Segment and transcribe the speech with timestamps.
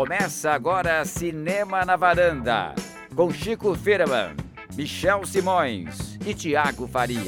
[0.00, 2.74] Começa agora Cinema na Varanda,
[3.14, 4.34] com Chico Firman,
[4.74, 7.20] Michel Simões e Tiago Faria.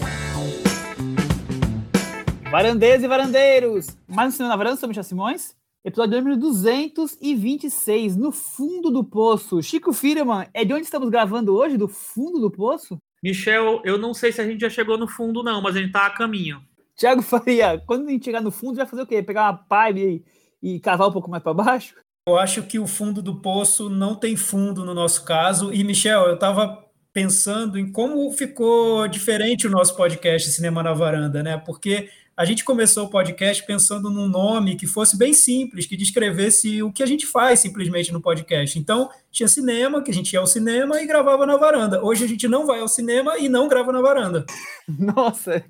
[2.51, 3.89] Varandeiros e varandeiros!
[4.09, 5.55] Mais um Cinema na Varanda, sou Michel Simões.
[5.85, 9.63] Episódio número 226, no fundo do poço.
[9.63, 11.77] Chico Firman, é de onde estamos gravando hoje?
[11.77, 12.97] Do fundo do poço?
[13.23, 15.93] Michel, eu não sei se a gente já chegou no fundo, não, mas a gente
[15.93, 16.63] tá a caminho.
[16.97, 19.23] Tiago Faria, quando a gente chegar no fundo, vai fazer o quê?
[19.23, 20.25] Pegar uma pá e,
[20.63, 22.02] e cavar um pouco mais para baixo?
[22.29, 25.73] Eu acho que o fundo do poço não tem fundo no nosso caso.
[25.73, 31.43] E, Michel, eu estava pensando em como ficou diferente o nosso podcast Cinema na Varanda,
[31.43, 31.57] né?
[31.59, 32.09] Porque
[32.43, 36.91] a gente começou o podcast pensando num nome que fosse bem simples, que descrevesse o
[36.91, 38.77] que a gente faz simplesmente no podcast.
[38.77, 42.05] Então, tinha cinema, que a gente ia ao cinema e gravava na varanda.
[42.05, 44.45] Hoje a gente não vai ao cinema e não grava na varanda.
[44.99, 45.65] Nossa,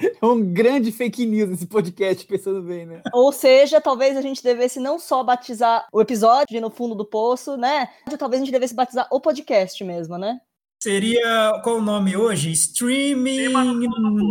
[0.00, 3.02] é um grande fake news esse podcast, pensando bem, né?
[3.12, 7.54] Ou seja, talvez a gente devesse não só batizar o episódio no fundo do poço,
[7.58, 7.86] né?
[8.18, 10.40] Talvez a gente devesse batizar o podcast mesmo, né?
[10.84, 12.52] Seria, qual o nome hoje?
[12.52, 13.54] Streaming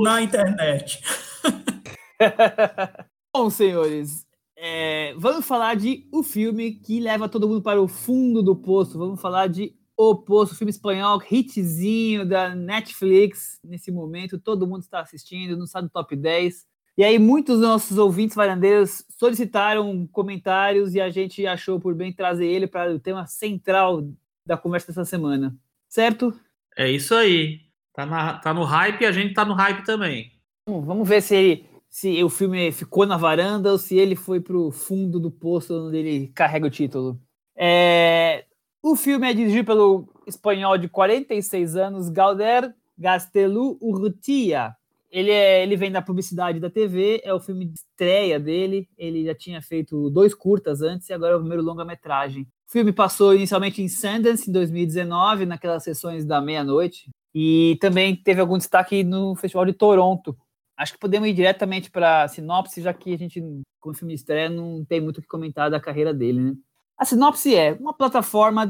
[0.04, 1.02] na internet.
[3.36, 4.24] Bom, senhores,
[4.56, 9.00] é, vamos falar de o filme que leva todo mundo para o fundo do poço.
[9.00, 14.38] Vamos falar de O Poço, filme espanhol, hitzinho da Netflix nesse momento.
[14.38, 16.68] Todo mundo está assistindo, não sabe do top 10.
[17.00, 22.14] E aí, muitos dos nossos ouvintes varandeiros solicitaram comentários e a gente achou por bem
[22.14, 24.08] trazer ele para o tema central
[24.46, 25.58] da conversa dessa semana.
[25.94, 26.34] Certo?
[26.76, 27.60] É isso aí.
[27.94, 30.32] Tá, na, tá no hype e a gente tá no hype também.
[30.68, 34.42] Bom, vamos ver se ele se o filme ficou na varanda ou se ele foi
[34.42, 37.22] para o fundo do poço onde ele carrega o título.
[37.56, 38.46] É,
[38.82, 44.76] o filme é dirigido pelo espanhol de 46 anos, Galder Gastelu Urrutia.
[45.12, 48.90] Ele, é, ele vem da publicidade da TV, é o filme de estreia dele.
[48.98, 52.48] Ele já tinha feito dois curtas antes e agora é o primeiro longa-metragem.
[52.74, 57.08] O filme passou inicialmente em Sundance, em 2019, naquelas sessões da meia-noite.
[57.32, 60.36] E também teve algum destaque no Festival de Toronto,
[60.76, 63.40] acho que podemos ir diretamente para a sinopse, já que a gente,
[63.80, 66.54] com o filme estreia, não tem muito o que comentar da carreira dele, né?
[66.98, 68.66] A sinopse é uma plataforma,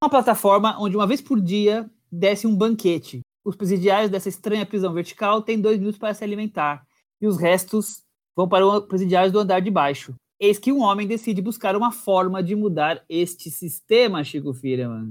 [0.00, 3.22] uma plataforma onde uma vez por dia desce um banquete.
[3.44, 6.86] Os presidiários dessa estranha prisão vertical têm dois minutos para se alimentar,
[7.20, 8.04] e os restos
[8.36, 10.14] vão para os presidiários do andar de baixo.
[10.40, 15.10] Eis que um homem decide buscar uma forma de mudar este sistema, Chico Firman.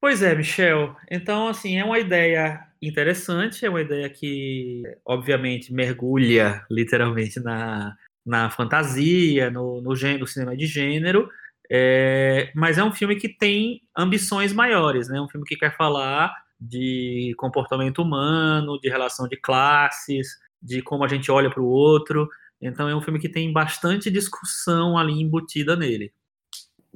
[0.00, 0.94] Pois é, Michel.
[1.10, 7.96] Então, assim, é uma ideia interessante, é uma ideia que, obviamente, mergulha literalmente na,
[8.26, 11.28] na fantasia, no, no, gênero, no cinema de gênero,
[11.70, 15.20] é, mas é um filme que tem ambições maiores, né?
[15.20, 21.08] Um filme que quer falar de comportamento humano, de relação de classes, de como a
[21.08, 22.28] gente olha para o outro.
[22.64, 26.12] Então é um filme que tem bastante discussão ali embutida nele.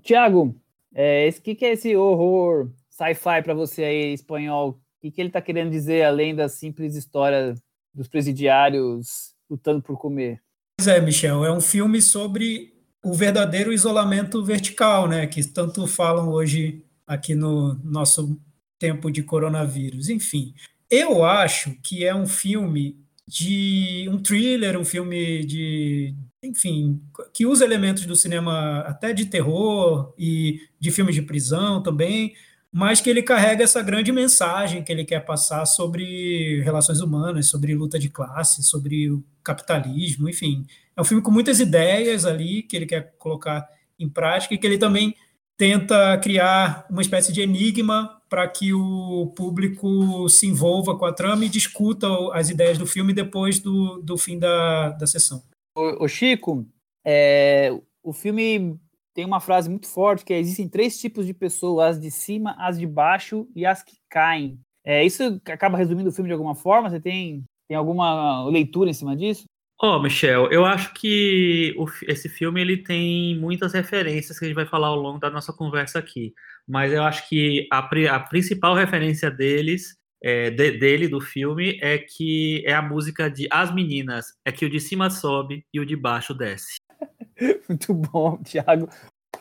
[0.03, 0.59] Tiago,
[0.95, 4.71] é, o que, que é esse horror sci-fi para você aí, espanhol?
[4.71, 7.55] O que, que ele está querendo dizer além da simples história
[7.93, 10.43] dos presidiários lutando por comer?
[10.79, 12.73] Pois é, Michel, é um filme sobre
[13.05, 18.41] o verdadeiro isolamento vertical, né, que tanto falam hoje aqui no nosso
[18.79, 20.09] tempo de coronavírus.
[20.09, 20.55] Enfim,
[20.91, 22.97] eu acho que é um filme
[23.29, 26.99] de um thriller, um filme de, enfim,
[27.35, 32.33] que usa elementos do cinema até de terror e de filmes de prisão também,
[32.73, 37.75] mas que ele carrega essa grande mensagem que ele quer passar sobre relações humanas, sobre
[37.75, 40.65] luta de classe, sobre o capitalismo, enfim.
[40.97, 43.69] É um filme com muitas ideias ali que ele quer colocar
[43.99, 45.15] em prática e que ele também
[45.59, 51.45] tenta criar uma espécie de enigma para que o público se envolva com a trama
[51.45, 55.43] e discuta as ideias do filme depois do, do fim da, da sessão.
[55.75, 56.67] O, Chico,
[57.05, 57.71] é,
[58.03, 58.79] o filme
[59.15, 62.55] tem uma frase muito forte que é, existem três tipos de pessoas, as de cima,
[62.59, 64.61] as de baixo e as que caem.
[64.85, 66.91] É, isso acaba resumindo o filme de alguma forma?
[66.91, 69.45] Você tem, tem alguma leitura em cima disso?
[69.81, 74.57] Oh, Michel, eu acho que o, esse filme ele tem muitas referências que a gente
[74.57, 76.35] vai falar ao longo da nossa conversa aqui.
[76.67, 81.97] Mas eu acho que a, a principal referência deles, é, de, dele, do filme, é
[81.97, 84.35] que é a música de As Meninas.
[84.45, 86.75] É que o de cima sobe e o de baixo desce.
[87.69, 88.89] Muito bom, Thiago.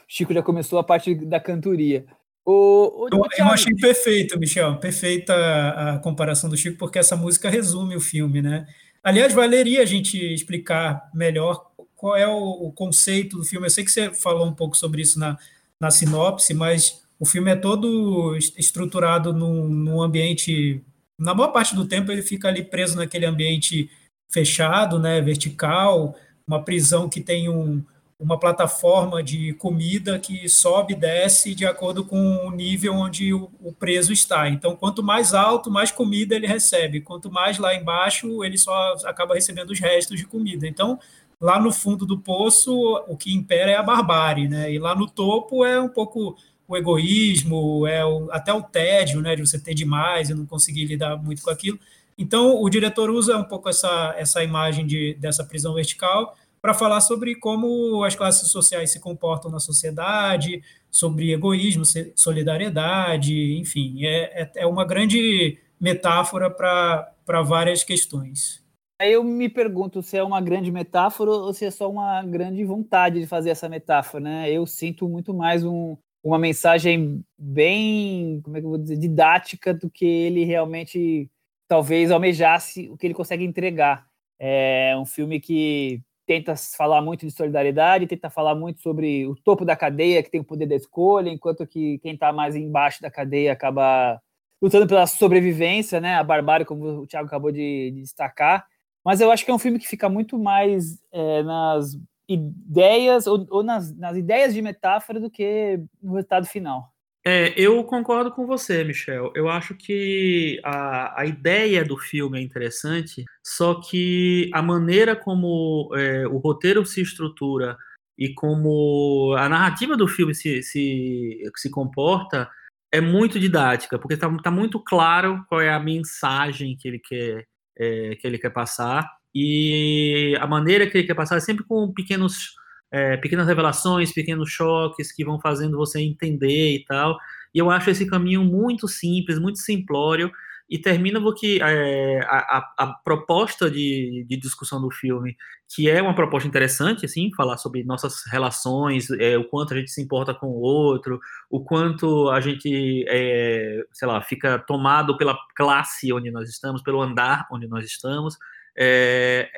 [0.08, 2.06] Chico já começou a parte da cantoria.
[2.46, 7.50] O, o, eu, eu, achei perfeito, Michel, perfeita a comparação do Chico, porque essa música
[7.50, 8.66] resume o filme, né?
[9.08, 13.66] Aliás, valeria a gente explicar melhor qual é o, o conceito do filme.
[13.66, 15.40] Eu sei que você falou um pouco sobre isso na,
[15.80, 20.84] na sinopse, mas o filme é todo estruturado num, num ambiente.
[21.18, 23.90] Na maior parte do tempo, ele fica ali preso naquele ambiente
[24.30, 26.14] fechado, né, vertical,
[26.46, 27.82] uma prisão que tem um,
[28.20, 33.50] uma plataforma de comida que sobe e desce de acordo com o nível onde o,
[33.62, 34.50] o, preso está.
[34.50, 37.02] Então, quanto mais alto, mais comida ele recebe.
[37.02, 40.68] Quanto mais lá embaixo, ele só acaba recebendo os restos de comida.
[40.68, 41.00] Então,
[41.40, 42.74] lá no fundo do poço,
[43.08, 44.74] o que impera é a barbárie, né?
[44.74, 46.36] E lá no topo é um pouco
[46.68, 49.36] o egoísmo, é o, até o tédio, né?
[49.36, 51.80] De você ter demais e não conseguir lidar muito com aquilo.
[52.18, 57.02] Então, o diretor usa um pouco essa, essa imagem de, dessa prisão vertical para falar
[57.02, 61.84] sobre como as classes sociais se comportam na sociedade, sobre egoísmo,
[62.16, 68.66] solidariedade, enfim, é, é, é uma grande metáfora para várias questões.
[69.00, 72.64] Aí eu me pergunto se é uma grande metáfora ou se é só uma grande
[72.64, 74.52] vontade de fazer essa metáfora, né?
[74.52, 79.72] Eu sinto muito mais um, uma mensagem bem, como é que eu vou dizer, didática
[79.72, 81.30] do que ele realmente
[81.68, 84.08] talvez almejasse o que ele consegue entregar.
[84.40, 89.64] É um filme que tenta falar muito de solidariedade, tenta falar muito sobre o topo
[89.64, 93.10] da cadeia, que tem o poder da escolha, enquanto que quem está mais embaixo da
[93.10, 94.22] cadeia acaba
[94.62, 96.16] lutando pela sobrevivência, né?
[96.16, 98.68] A barbárie, como o Thiago acabou de, de destacar.
[99.06, 101.98] Mas eu acho que é um filme que fica muito mais é, nas
[102.28, 106.92] ideias ou, ou nas, nas ideias de metáfora do que no resultado final.
[107.30, 109.34] É, eu concordo com você, Michel.
[109.36, 115.90] Eu acho que a, a ideia do filme é interessante, só que a maneira como
[115.94, 117.76] é, o roteiro se estrutura
[118.18, 122.50] e como a narrativa do filme se, se, se comporta
[122.94, 127.46] é muito didática, porque está tá muito claro qual é a mensagem que ele quer,
[127.78, 131.92] é, que ele quer passar e a maneira que ele quer passar é sempre com
[131.94, 132.54] pequenos
[132.92, 137.18] é, pequenas revelações, pequenos choques que vão fazendo você entender e tal.
[137.54, 140.32] E eu acho esse caminho muito simples, muito simplório,
[140.70, 145.36] e termina porque é, a, a, a, proposta de, de, discussão do filme,
[145.74, 149.92] que é uma proposta interessante, assim, falar sobre nossas relações, é, o quanto a gente
[149.92, 151.20] se importa com o outro,
[151.50, 157.02] o quanto a gente, é, sei lá, fica tomado pela classe onde nós estamos, pelo
[157.02, 158.38] andar onde nós estamos.
[158.78, 159.50] É,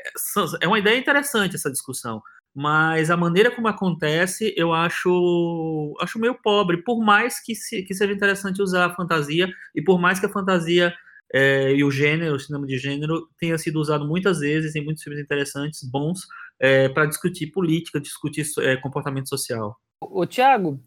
[0.62, 2.22] é uma ideia interessante essa discussão
[2.56, 7.94] mas a maneira como acontece eu acho acho meio pobre, por mais que, se, que
[7.94, 10.94] seja interessante usar a fantasia e por mais que a fantasia
[11.34, 15.04] é, e o gênero, o cinema de gênero, tenha sido usado muitas vezes em muitos
[15.04, 16.22] filmes interessantes, bons,
[16.60, 19.78] é, para discutir política, discutir é, comportamento social.
[20.02, 20.82] O Tiago,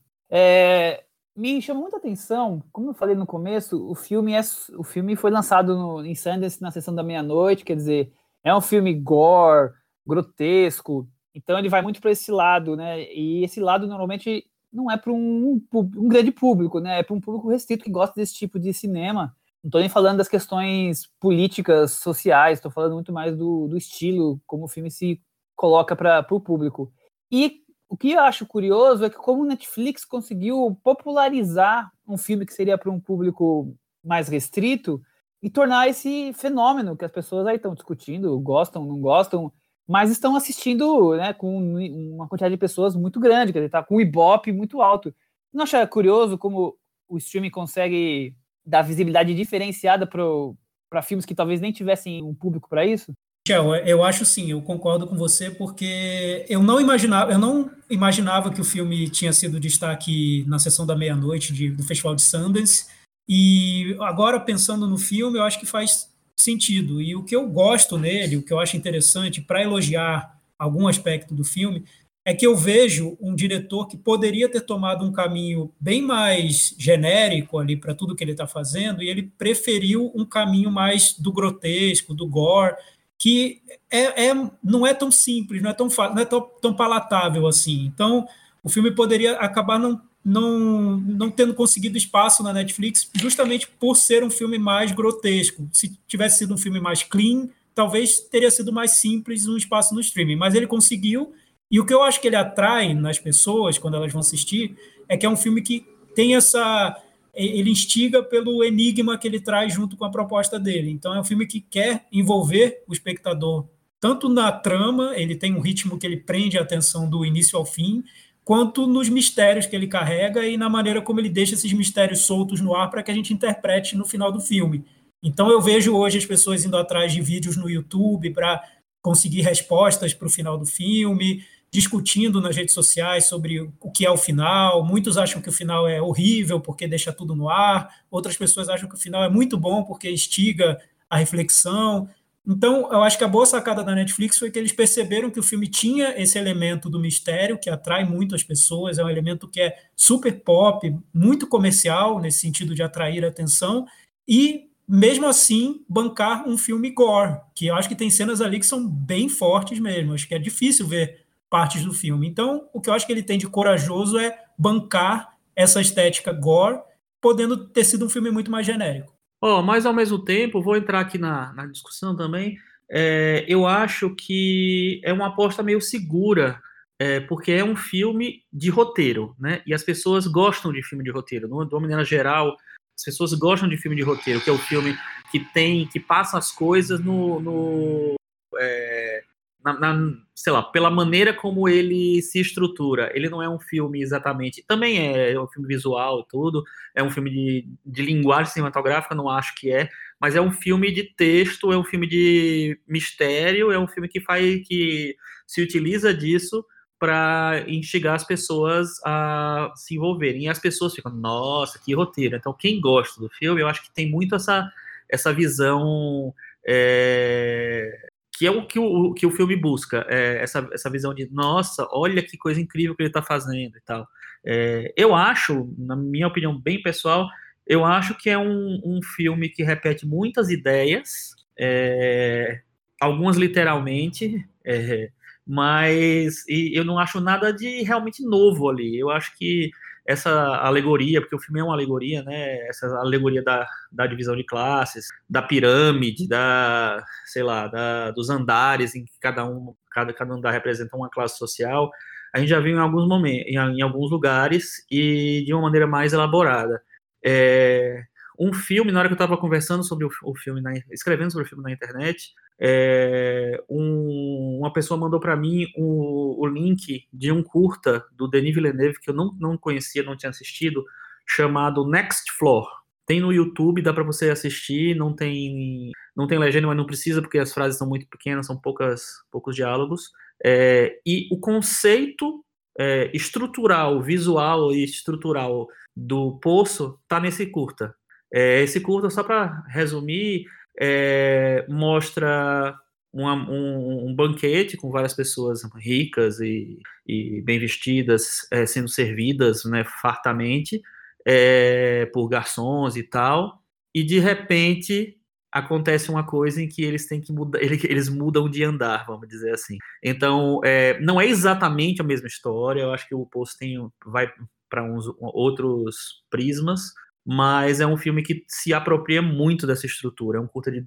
[1.37, 4.41] me chamou muita atenção, como eu falei no começo, o filme é
[4.76, 8.12] o filme foi lançado no, em Sundance na sessão da meia-noite, quer dizer,
[8.44, 9.73] é um filme gore,
[10.06, 13.02] grotesco, então ele vai muito para esse lado, né?
[13.12, 17.00] E esse lado normalmente não é para um, um, grande público, né?
[17.00, 19.34] É para um público restrito que gosta desse tipo de cinema.
[19.62, 24.40] Não estou nem falando das questões políticas, sociais, estou falando muito mais do, do estilo,
[24.46, 25.20] como o filme se
[25.55, 26.93] coloca para o público.
[27.31, 32.46] E o que eu acho curioso é que como o Netflix conseguiu popularizar um filme
[32.46, 35.00] que seria para um público mais restrito
[35.43, 39.52] e tornar esse fenômeno que as pessoas aí estão discutindo, gostam, não gostam,
[39.87, 41.76] mas estão assistindo né, com
[42.14, 45.14] uma quantidade de pessoas muito grande, quer dizer, tá com um ibope muito alto.
[45.52, 46.76] Não acha curioso como
[47.08, 48.34] o streaming consegue
[48.64, 53.12] dar visibilidade diferenciada para filmes que talvez nem tivessem um público para isso?
[53.46, 58.52] Michel, eu acho sim, eu concordo com você, porque eu não imaginava, eu não imaginava
[58.52, 62.86] que o filme tinha sido destaque na sessão da meia-noite do Festival de Sundance.
[63.29, 67.01] E agora, pensando no filme, eu acho que faz sentido.
[67.01, 71.34] E o que eu gosto nele, o que eu acho interessante para elogiar algum aspecto
[71.34, 71.84] do filme,
[72.24, 77.58] é que eu vejo um diretor que poderia ter tomado um caminho bem mais genérico
[77.58, 82.15] ali para tudo que ele está fazendo, e ele preferiu um caminho mais do grotesco,
[82.15, 82.77] do gore,
[83.19, 83.60] que
[83.91, 87.84] é, é não é tão simples, não é tão, não é tão, tão palatável assim.
[87.86, 88.27] Então,
[88.62, 94.22] o filme poderia acabar não não, não tendo conseguido espaço na Netflix, justamente por ser
[94.22, 95.69] um filme mais grotesco.
[95.72, 100.00] Se tivesse sido um filme mais clean, talvez teria sido mais simples um espaço no
[100.00, 100.36] streaming.
[100.36, 101.32] Mas ele conseguiu,
[101.70, 104.76] e o que eu acho que ele atrai nas pessoas quando elas vão assistir
[105.08, 106.96] é que é um filme que tem essa.
[107.34, 110.91] Ele instiga pelo enigma que ele traz junto com a proposta dele.
[110.91, 113.67] Então é um filme que quer envolver o espectador
[114.02, 117.64] tanto na trama, ele tem um ritmo que ele prende a atenção do início ao
[117.64, 118.02] fim,
[118.44, 122.61] quanto nos mistérios que ele carrega e na maneira como ele deixa esses mistérios soltos
[122.61, 124.84] no ar para que a gente interprete no final do filme.
[125.22, 128.63] Então eu vejo hoje as pessoas indo atrás de vídeos no YouTube para
[129.01, 134.11] conseguir respostas para o final do filme, discutindo nas redes sociais sobre o que é
[134.11, 134.84] o final.
[134.84, 138.89] Muitos acham que o final é horrível porque deixa tudo no ar, outras pessoas acham
[138.89, 142.08] que o final é muito bom porque instiga a reflexão.
[142.46, 145.43] Então, eu acho que a boa sacada da Netflix foi que eles perceberam que o
[145.43, 149.61] filme tinha esse elemento do mistério, que atrai muito as pessoas, é um elemento que
[149.61, 153.87] é super pop, muito comercial, nesse sentido de atrair atenção,
[154.27, 158.67] e mesmo assim bancar um filme gore, que eu acho que tem cenas ali que
[158.67, 162.27] são bem fortes mesmo, acho que é difícil ver partes do filme.
[162.27, 166.81] Então, o que eu acho que ele tem de corajoso é bancar essa estética gore,
[167.20, 169.13] podendo ter sido um filme muito mais genérico.
[169.44, 172.56] Oh, mas ao mesmo tempo, vou entrar aqui na, na discussão também.
[172.89, 176.63] É, eu acho que é uma aposta meio segura,
[176.96, 179.61] é, porque é um filme de roteiro, né?
[179.67, 181.49] E as pessoas gostam de filme de roteiro.
[181.49, 182.56] De uma maneira geral,
[182.96, 184.96] as pessoas gostam de filme de roteiro, que é o filme
[185.32, 188.15] que tem, que passa as coisas no, no
[188.61, 189.21] é,
[189.65, 193.11] na, na, sei lá, pela maneira como ele se estrutura.
[193.15, 194.65] Ele não é um filme exatamente.
[194.67, 196.65] Também é, é um filme visual e tudo,
[196.95, 199.89] é um filme de, de linguagem cinematográfica, não acho que é,
[200.21, 204.21] mas é um filme de texto, é um filme de mistério, é um filme que
[204.21, 205.17] faz que
[205.47, 206.65] se utiliza disso
[206.99, 210.43] para instigar as pessoas a se envolverem.
[210.43, 212.37] E as pessoas ficam, nossa, que roteiro.
[212.37, 214.71] Então, quem gosta do filme, eu acho que tem muito essa,
[215.09, 216.33] essa visão
[216.65, 221.29] é, que é o que o, que o filme busca, é essa, essa visão de,
[221.31, 224.06] nossa, olha que coisa incrível que ele está fazendo e tal.
[224.44, 227.29] É, eu acho, na minha opinião bem pessoal,
[227.67, 232.60] eu acho que é um, um filme que repete muitas ideias, é,
[233.01, 235.10] algumas literalmente, é,
[235.46, 238.98] mas eu não acho nada de realmente novo ali.
[238.98, 239.70] Eu acho que
[240.06, 242.67] essa alegoria, porque o filme é uma alegoria, né?
[242.69, 248.94] Essa alegoria da, da divisão de classes, da pirâmide, da, sei lá, da, dos andares
[248.94, 251.91] em que cada um, cada, cada andar representa uma classe social.
[252.35, 255.87] A gente já viu em alguns momentos, em, em alguns lugares e de uma maneira
[255.87, 256.82] mais elaborada.
[257.25, 258.03] É,
[258.39, 261.48] um filme, na hora que eu estava conversando sobre o, filme, na, escrevendo sobre o
[261.48, 267.43] filme na internet, é, um, uma pessoa mandou para mim o, o, link de um
[267.43, 270.84] curta do Denis Villeneuve que eu não, não conhecia, não tinha assistido,
[271.27, 272.67] chamado Next Floor.
[273.05, 277.20] Tem no YouTube, dá para você assistir, não tem não tem legenda, mas não precisa
[277.20, 280.10] porque as frases são muito pequenas, são poucas poucos diálogos.
[280.44, 282.44] É, e o conceito
[282.79, 287.94] é, estrutural, visual e estrutural do poço tá nesse curta.
[288.32, 290.46] É, esse curta, só para resumir,
[290.81, 292.74] é, mostra
[293.12, 299.65] uma, um, um, banquete com várias pessoas ricas e, e bem vestidas é, sendo servidas
[299.65, 300.81] né, fartamente
[301.27, 303.62] é, por garçons e tal,
[303.94, 305.19] e de repente
[305.53, 309.53] acontece uma coisa em que eles têm que mudar, eles mudam de andar, vamos dizer
[309.53, 309.77] assim.
[310.03, 312.81] Então, é, não é exatamente a mesma história.
[312.81, 314.32] Eu acho que o post tem vai
[314.70, 320.38] para uns outros prismas, mas é um filme que se apropria muito dessa estrutura.
[320.38, 320.86] É um curta de,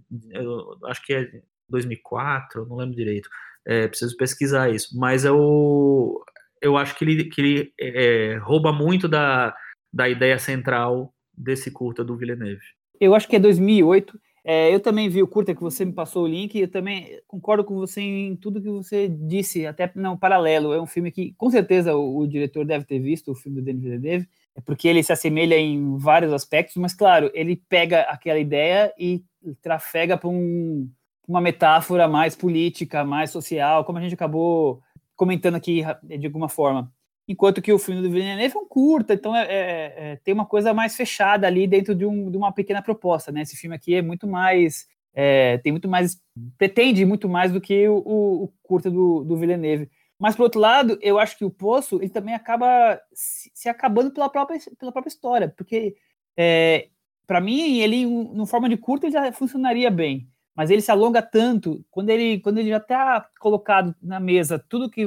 [0.86, 1.30] acho que é
[1.70, 3.30] 2004, não lembro direito.
[3.66, 4.98] É, preciso pesquisar isso.
[4.98, 6.24] Mas eu,
[6.62, 9.56] eu acho que ele, que ele é, rouba muito da,
[9.92, 12.62] da ideia central desse curta do Villeneuve.
[13.00, 14.20] Eu acho que é 2008.
[14.48, 17.64] É, eu também vi o curta que você me passou o link, eu também concordo
[17.64, 20.72] com você em tudo que você disse, até não paralelo.
[20.72, 23.66] É um filme que, com certeza, o, o diretor deve ter visto, o filme do
[23.66, 24.28] Denis Villeneuve, é
[24.64, 29.24] porque ele se assemelha em vários aspectos, mas claro, ele pega aquela ideia e
[29.62, 30.90] trafega para um,
[31.28, 34.82] uma metáfora mais política, mais social, como a gente acabou
[35.16, 36.92] comentando aqui de alguma forma.
[37.28, 40.46] Enquanto que o filme do Villeneuve é um curta, então é, é, é, tem uma
[40.46, 43.42] coisa mais fechada ali dentro de, um, de, uma pequena proposta, né?
[43.42, 46.22] Esse filme aqui é muito mais, é, tem muito mais,
[46.56, 49.90] pretende muito mais do que o, o, o curta do, do Villeneuve.
[50.18, 54.30] Mas, por outro lado, eu acho que o Poço ele também acaba se, acabando pela
[54.30, 55.96] própria, pela própria história, porque,
[56.38, 56.88] é,
[57.28, 61.22] para mim, ele, no forma de curta, ele já funcionaria bem, mas ele se alonga
[61.22, 65.06] tanto, quando ele, quando ele já está colocado na mesa tudo que,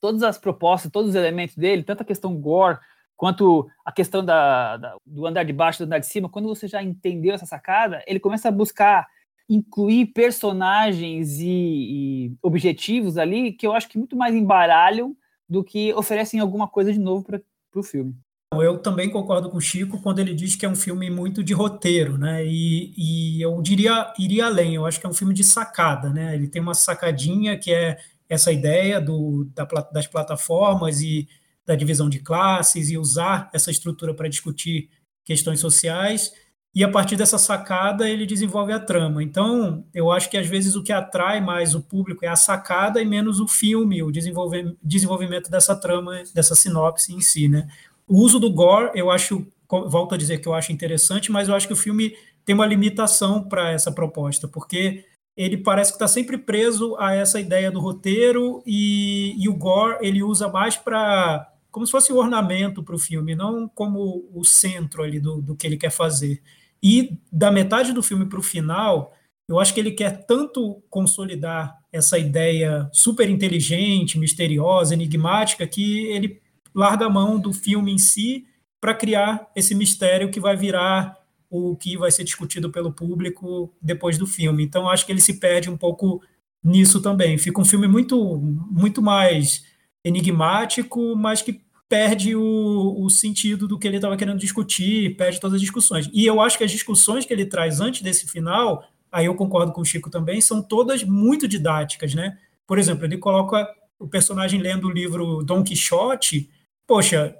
[0.00, 2.78] todas as propostas, todos os elementos dele, tanto a questão gore,
[3.16, 6.66] quanto a questão da, da, do andar de baixo, do andar de cima, quando você
[6.66, 9.06] já entendeu essa sacada, ele começa a buscar
[9.50, 15.16] incluir personagens e, e, objetivos ali que eu acho que muito mais embaralham
[15.48, 17.42] do que oferecem alguma coisa de novo para
[17.74, 18.14] o filme.
[18.54, 21.52] Eu também concordo com o Chico quando ele diz que é um filme muito de
[21.52, 22.44] roteiro, né?
[22.46, 24.76] E, e eu diria iria além.
[24.76, 26.34] Eu acho que é um filme de sacada, né?
[26.34, 31.28] Ele tem uma sacadinha que é essa ideia do, da, das plataformas e
[31.66, 34.90] da divisão de classes e usar essa estrutura para discutir
[35.24, 36.32] questões sociais
[36.74, 39.22] e a partir dessa sacada ele desenvolve a trama.
[39.22, 43.02] Então, eu acho que às vezes o que atrai mais o público é a sacada
[43.02, 47.68] e menos o filme, o desenvolvimento dessa trama, dessa sinopse em si, né?
[48.06, 51.54] O uso do gore, eu acho, volto a dizer que eu acho interessante, mas eu
[51.54, 55.04] acho que o filme tem uma limitação para essa proposta, porque
[55.36, 59.98] ele parece que está sempre preso a essa ideia do roteiro e, e o Gore
[60.00, 64.44] ele usa mais para como se fosse um ornamento para o filme, não como o
[64.44, 66.42] centro ali do, do que ele quer fazer.
[66.82, 69.12] E da metade do filme para o final,
[69.48, 76.40] eu acho que ele quer tanto consolidar essa ideia super inteligente, misteriosa, enigmática, que ele
[76.74, 78.46] larga a mão do filme em si
[78.80, 81.18] para criar esse mistério que vai virar
[81.50, 84.62] o que vai ser discutido pelo público depois do filme.
[84.62, 86.22] Então, acho que ele se perde um pouco
[86.62, 87.36] nisso também.
[87.36, 89.64] Fica um filme muito, muito mais
[90.04, 91.60] enigmático, mas que
[91.90, 96.08] perde o, o sentido do que ele estava querendo discutir, perde todas as discussões.
[96.12, 99.72] E eu acho que as discussões que ele traz antes desse final, aí eu concordo
[99.72, 102.38] com o Chico também, são todas muito didáticas, né?
[102.64, 103.68] Por exemplo, ele coloca
[103.98, 106.48] o personagem lendo o livro Dom Quixote,
[106.86, 107.34] poxa,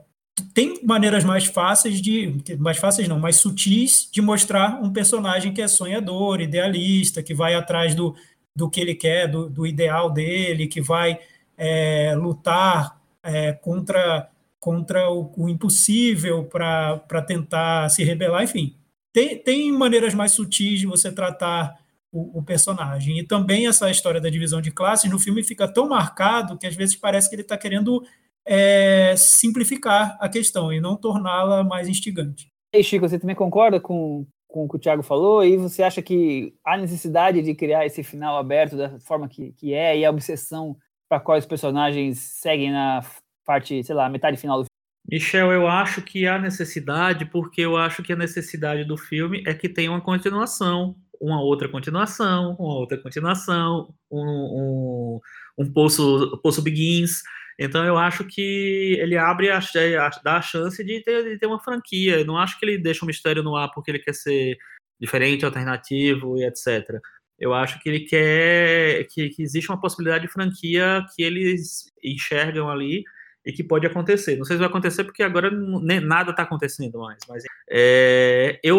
[0.53, 5.63] tem maneiras mais fáceis de, mais fáceis não, mais sutis de mostrar um personagem que
[5.63, 8.17] é sonhador, idealista, que vai atrás do,
[8.57, 11.21] do que ele quer, do, do ideal dele, que vai
[11.57, 14.29] é, lutar é, contra
[14.61, 18.77] contra o, o impossível para tentar se rebelar, enfim.
[19.13, 21.81] Tem, tem maneiras mais sutis de você tratar
[22.13, 23.19] o, o, personagem.
[23.19, 26.77] E também essa história da divisão de classes no filme fica tão marcado que às
[26.77, 28.05] vezes parece que ele está querendo
[28.47, 32.53] é, simplificar a questão e não torná-la mais instigante.
[32.73, 35.45] E Chico, você também concorda com, com o que o Thiago falou?
[35.45, 39.75] E você acha que há necessidade de criar esse final aberto da forma que, que
[39.75, 40.77] é e a obsessão
[41.09, 43.03] para qual os personagens seguem na
[43.51, 44.67] parte, sei lá, metade final do?
[45.11, 49.53] Michel, eu acho que há necessidade, porque eu acho que a necessidade do filme é
[49.53, 55.21] que tenha uma continuação, uma outra continuação, uma outra continuação, um, um,
[55.59, 57.23] um Poço, Poço Begins.
[57.59, 61.47] Então eu acho que ele abre a, a, dá a chance de ter, de ter
[61.47, 62.21] uma franquia.
[62.21, 64.57] Eu não acho que ele deixa o mistério no ar porque ele quer ser
[65.01, 67.01] diferente, alternativo e etc.
[67.37, 72.71] Eu acho que ele quer que, que existe uma possibilidade de franquia que eles enxergam
[72.71, 73.03] ali
[73.45, 74.37] e que pode acontecer.
[74.37, 77.19] Não sei se vai acontecer porque agora nem, nada está acontecendo mais.
[77.29, 78.79] Mas é, eu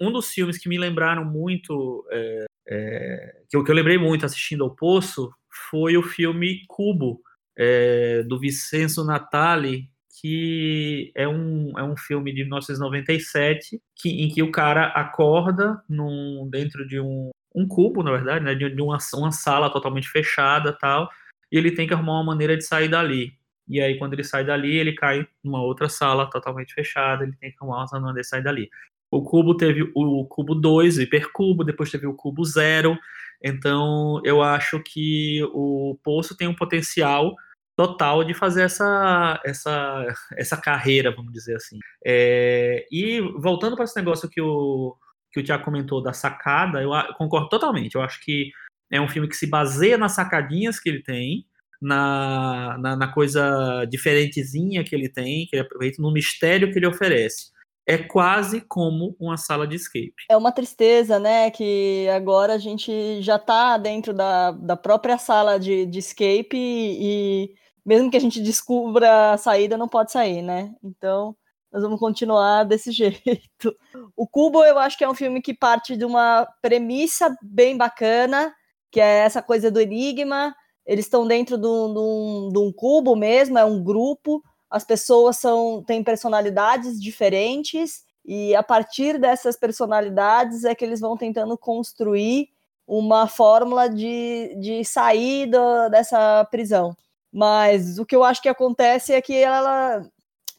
[0.00, 4.26] um dos filmes que me lembraram muito, é, é, que, eu, que eu lembrei muito
[4.26, 5.30] assistindo ao Poço,
[5.70, 7.20] foi o filme Cubo
[7.56, 9.88] é, do Vincenzo Natali,
[10.20, 16.48] que é um, é um filme de 1997 que, em que o cara acorda num,
[16.50, 20.72] dentro de um, um cubo, na verdade, né, de, de uma, uma sala totalmente fechada
[20.72, 21.08] tal,
[21.52, 23.32] e ele tem que arrumar uma maneira de sair dali.
[23.68, 27.50] E aí, quando ele sai dali, ele cai numa outra sala totalmente fechada, ele tem
[27.50, 28.70] que arrumar uma maneira de sair dali.
[29.10, 32.96] O cubo teve o cubo 2, o hipercubo, depois teve o cubo 0.
[33.42, 37.34] Então, eu acho que o Poço tem um potencial
[37.76, 41.78] total de fazer essa, essa, essa carreira, vamos dizer assim.
[42.04, 44.96] É, e voltando para esse negócio que o,
[45.30, 47.94] que o Tiago comentou da sacada, eu concordo totalmente.
[47.94, 48.50] Eu acho que
[48.90, 51.46] é um filme que se baseia nas sacadinhas que ele tem,
[51.80, 56.86] na, na, na, coisa diferentezinha que ele tem, que ele aproveita no mistério que ele
[56.86, 57.50] oferece.
[57.88, 60.14] É quase como uma sala de escape.
[60.28, 61.50] É uma tristeza, né?
[61.50, 66.98] Que agora a gente já está dentro da, da própria sala de, de escape e,
[67.44, 70.74] e mesmo que a gente descubra a saída, não pode sair, né?
[70.82, 71.36] Então,
[71.72, 73.76] nós vamos continuar desse jeito.
[74.16, 78.52] O Cubo, eu acho que é um filme que parte de uma premissa bem bacana,
[78.90, 80.54] que é essa coisa do enigma,
[80.86, 85.82] eles estão dentro de um, de, um, cubo mesmo, é um grupo, as pessoas são
[85.82, 92.48] têm personalidades diferentes, e a partir dessas personalidades é que eles vão tentando construir
[92.86, 95.50] uma fórmula de, de sair
[95.90, 96.96] dessa prisão.
[97.32, 100.04] Mas o que eu acho que acontece é que ela,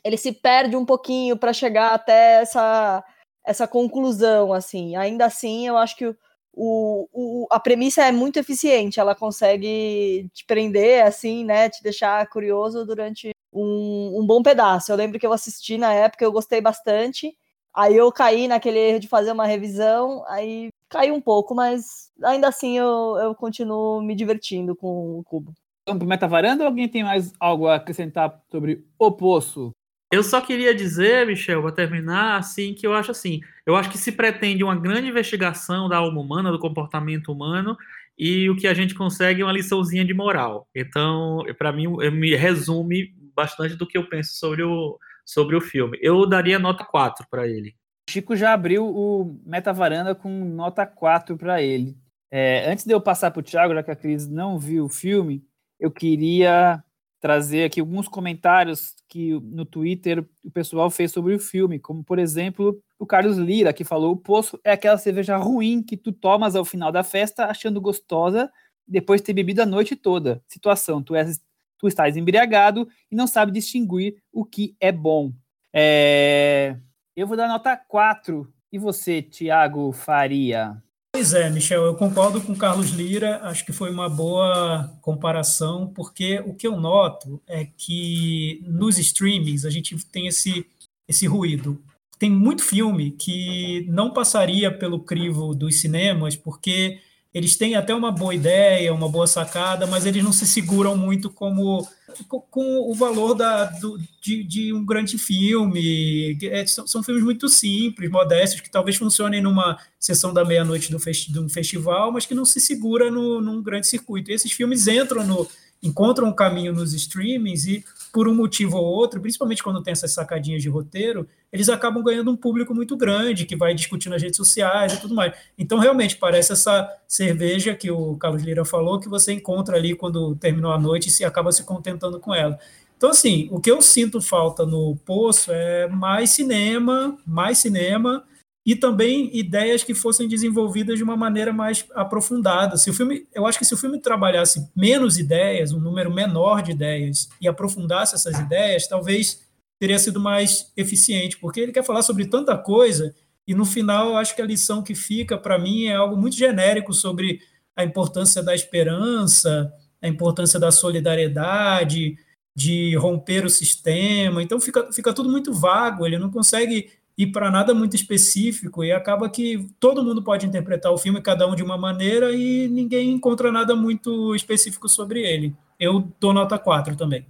[0.03, 3.03] ele se perde um pouquinho para chegar até essa,
[3.45, 4.95] essa conclusão, assim.
[4.95, 6.15] Ainda assim, eu acho que o,
[6.63, 12.85] o, a premissa é muito eficiente, ela consegue te prender, assim, né, te deixar curioso
[12.85, 14.91] durante um, um bom pedaço.
[14.91, 17.35] Eu lembro que eu assisti na época, eu gostei bastante,
[17.73, 22.47] aí eu caí naquele erro de fazer uma revisão, aí caí um pouco, mas ainda
[22.47, 25.53] assim eu, eu continuo me divertindo com o cubo.
[25.87, 29.71] Vamos para Meta Varanda ou alguém tem mais algo a acrescentar sobre o Poço?
[30.11, 33.97] Eu só queria dizer, Michel, para terminar, assim, que eu acho assim, eu acho que
[33.97, 37.77] se pretende uma grande investigação da alma humana, do comportamento humano,
[38.17, 40.67] e o que a gente consegue é uma liçãozinha de moral.
[40.73, 45.99] Então, para mim, me resume bastante do que eu penso sobre o, sobre o filme.
[46.01, 47.75] Eu daria nota 4 para ele.
[48.09, 51.97] Chico já abriu o Metavaranda com nota 4 para ele.
[52.31, 54.89] É, antes de eu passar para o Thiago, já que a Cris não viu o
[54.89, 55.43] filme,
[55.79, 56.83] eu queria
[57.19, 62.19] trazer aqui alguns comentários que no Twitter o pessoal fez sobre o filme, como por
[62.19, 66.55] exemplo o Carlos Lira, que falou: o poço é aquela cerveja ruim que tu tomas
[66.55, 68.51] ao final da festa achando gostosa,
[68.87, 70.43] depois de ter bebido a noite toda.
[70.47, 71.39] Situação: tu, és,
[71.77, 75.31] tu estás embriagado e não sabe distinguir o que é bom.
[75.73, 76.77] É...
[77.15, 78.51] Eu vou dar nota 4.
[78.71, 80.81] E você, Tiago Faria?
[81.17, 86.39] Pois é, Michel, eu concordo com Carlos Lira, acho que foi uma boa comparação, porque
[86.45, 90.63] o que eu noto é que nos streamings a gente tem esse,
[91.07, 91.81] esse ruído.
[92.19, 96.99] Tem muito filme que não passaria pelo crivo dos cinemas, porque
[97.33, 101.31] eles têm até uma boa ideia, uma boa sacada, mas eles não se seguram muito
[101.31, 101.87] como
[102.25, 106.37] com o valor da, do, de, de, um grande filme.
[106.43, 111.39] É, são, são, filmes muito simples, modestos, que talvez funcionem numa sessão da meia-noite de
[111.39, 114.31] um festival, mas que não se segura no, num grande circuito.
[114.31, 115.47] E esses filmes entram no,
[115.81, 120.11] encontram um caminho nos streamings e por um motivo ou outro, principalmente quando tem essas
[120.11, 124.37] sacadinhas de roteiro, eles acabam ganhando um público muito grande que vai discutir nas redes
[124.37, 125.33] sociais e tudo mais.
[125.57, 130.35] Então, realmente, parece essa cerveja que o Carlos Lira falou, que você encontra ali quando
[130.35, 132.57] terminou a noite e se acaba se contentando com ela.
[132.97, 138.23] Então, assim, o que eu sinto falta no Poço é mais cinema, mais cinema,
[138.67, 142.75] e também ideias que fossem desenvolvidas de uma maneira mais aprofundada.
[142.75, 146.61] Se o filme, eu acho que se o filme trabalhasse menos ideias, um número menor
[146.61, 149.41] de ideias e aprofundasse essas ideias, talvez
[149.79, 153.15] teria sido mais eficiente, porque ele quer falar sobre tanta coisa
[153.47, 156.35] e no final eu acho que a lição que fica para mim é algo muito
[156.35, 157.39] genérico sobre
[157.73, 162.17] a importância da esperança, a importância da solidariedade,
[162.53, 164.43] de romper o sistema.
[164.43, 168.91] Então fica, fica tudo muito vago, ele não consegue ir para nada muito específico e
[168.91, 173.09] acaba que todo mundo pode interpretar o filme, cada um de uma maneira, e ninguém
[173.09, 175.55] encontra nada muito específico sobre ele.
[175.79, 177.25] Eu dou nota 4 também.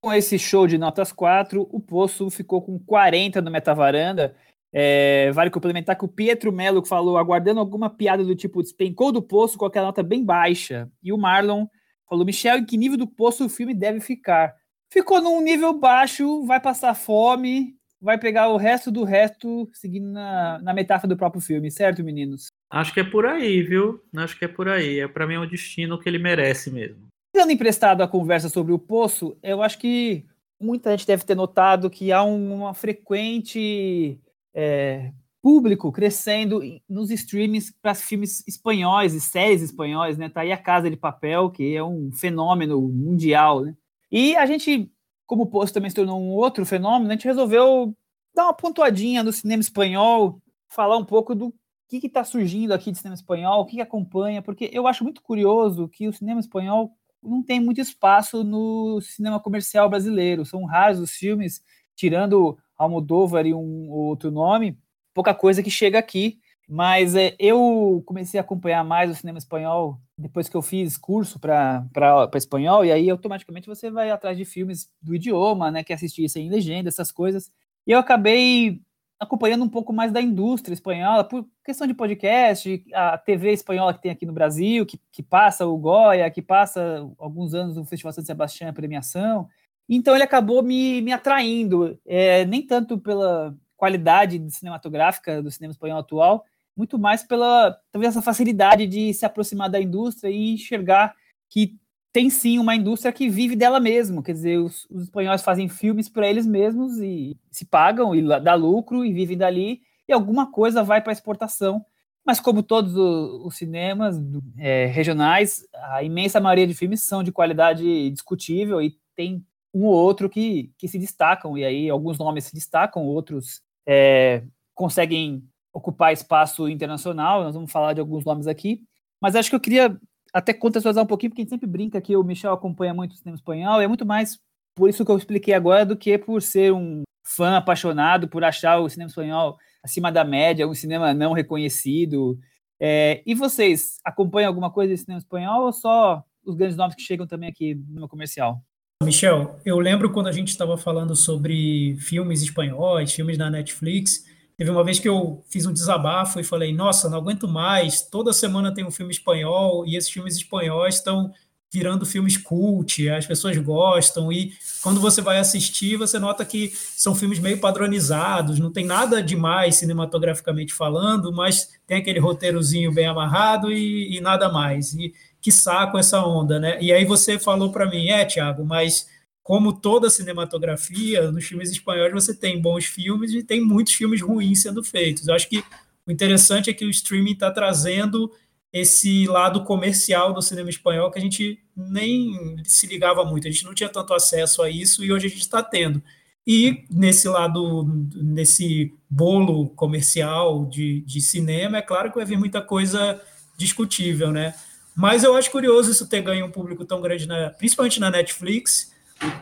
[0.00, 4.34] Com esse show de notas 4, o Poço ficou com 40 no Metavaranda.
[4.72, 9.22] É, vale complementar que o Pietro Melo falou, aguardando alguma piada do tipo despencou do
[9.22, 10.90] Poço com aquela nota bem baixa.
[11.02, 11.66] E o Marlon
[12.08, 14.54] falou, Michel, em que nível do Poço o filme deve ficar?
[14.92, 17.74] Ficou num nível baixo, vai passar fome,
[18.06, 22.46] vai pegar o resto do resto, seguindo na, na metáfora do próprio filme, certo, meninos?
[22.70, 24.00] Acho que é por aí, viu?
[24.16, 25.00] Acho que é por aí.
[25.00, 27.08] É para mim é o destino que ele merece mesmo.
[27.34, 30.24] Dando emprestado a conversa sobre o poço, eu acho que
[30.58, 34.20] muita gente deve ter notado que há uma frequente
[34.54, 35.10] é,
[35.42, 40.28] público crescendo nos streamings para filmes espanhóis e séries espanhóis, né?
[40.28, 43.74] Tá aí a Casa de Papel, que é um fenômeno mundial, né?
[44.12, 44.88] E a gente
[45.26, 47.94] como o posto também se tornou um outro fenômeno, a gente resolveu
[48.34, 51.54] dar uma pontuadinha no cinema espanhol, falar um pouco do
[51.88, 55.22] que está surgindo aqui de cinema espanhol, o que, que, acompanha, porque eu acho muito
[55.22, 60.44] curioso que o cinema espanhol não tem muito espaço no cinema comercial brasileiro.
[60.44, 61.62] São raros os filmes,
[61.94, 64.78] tirando Almodóvar e um outro nome,
[65.14, 66.38] pouca coisa que chega aqui.
[66.68, 71.38] Mas é, eu comecei a acompanhar mais o cinema espanhol depois que eu fiz curso
[71.38, 71.86] para
[72.34, 76.50] espanhol, e aí automaticamente você vai atrás de filmes do idioma, né, que assistir sem
[76.50, 77.52] legenda, essas coisas.
[77.86, 78.80] E eu acabei
[79.18, 84.02] acompanhando um pouco mais da indústria espanhola, por questão de podcast, a TV espanhola que
[84.02, 88.12] tem aqui no Brasil, que, que passa o Goya, que passa alguns anos o Festival
[88.12, 89.48] São Sebastião, a premiação.
[89.88, 95.98] Então ele acabou me, me atraindo, é, nem tanto pela qualidade cinematográfica do cinema espanhol
[95.98, 96.44] atual,
[96.76, 101.14] muito mais pela talvez essa facilidade de se aproximar da indústria e enxergar
[101.48, 101.76] que
[102.12, 106.08] tem sim uma indústria que vive dela mesmo, quer dizer, os, os espanhóis fazem filmes
[106.08, 110.82] para eles mesmos e se pagam e dá lucro e vivem dali e alguma coisa
[110.82, 111.84] vai para exportação.
[112.24, 114.16] Mas como todos os, cinemas
[114.58, 119.94] é, regionais, a imensa maioria de filmes são de qualidade discutível e tem um ou
[119.94, 124.42] outro que, que se destacam, e aí alguns nomes se destacam, outros é,
[124.74, 125.44] conseguem
[125.76, 128.80] ocupar espaço internacional, nós vamos falar de alguns nomes aqui,
[129.20, 129.94] mas acho que eu queria
[130.32, 133.16] até contextualizar um pouquinho, porque a gente sempre brinca que o Michel acompanha muito o
[133.16, 134.38] cinema espanhol, e é muito mais
[134.74, 138.78] por isso que eu expliquei agora do que por ser um fã apaixonado, por achar
[138.78, 142.38] o cinema espanhol acima da média, um cinema não reconhecido.
[142.80, 147.02] É, e vocês acompanham alguma coisa de cinema espanhol ou só os grandes nomes que
[147.02, 148.62] chegam também aqui no comercial?
[149.02, 154.24] Michel, eu lembro quando a gente estava falando sobre filmes espanhóis, filmes da Netflix,
[154.56, 158.02] Teve uma vez que eu fiz um desabafo e falei: Nossa, não aguento mais.
[158.02, 161.32] Toda semana tem um filme espanhol e esses filmes espanhóis estão
[161.72, 167.14] virando filmes cult, as pessoas gostam e quando você vai assistir, você nota que são
[167.14, 173.70] filmes meio padronizados, não tem nada demais cinematograficamente falando, mas tem aquele roteirozinho bem amarrado
[173.70, 174.94] e, e nada mais.
[174.94, 176.78] E que saco essa onda, né?
[176.80, 179.06] E aí você falou para mim, é, Tiago, mas
[179.46, 184.60] como toda cinematografia, nos filmes espanhóis você tem bons filmes e tem muitos filmes ruins
[184.60, 185.28] sendo feitos.
[185.28, 185.62] Eu acho que
[186.04, 188.28] o interessante é que o streaming está trazendo
[188.72, 193.64] esse lado comercial do cinema espanhol que a gente nem se ligava muito, a gente
[193.64, 196.02] não tinha tanto acesso a isso e hoje a gente está tendo.
[196.44, 197.84] E nesse lado,
[198.16, 203.22] nesse bolo comercial de, de cinema, é claro que vai vir muita coisa
[203.56, 204.56] discutível, né?
[204.92, 208.95] Mas eu acho curioso isso ter ganho um público tão grande, na, principalmente na Netflix,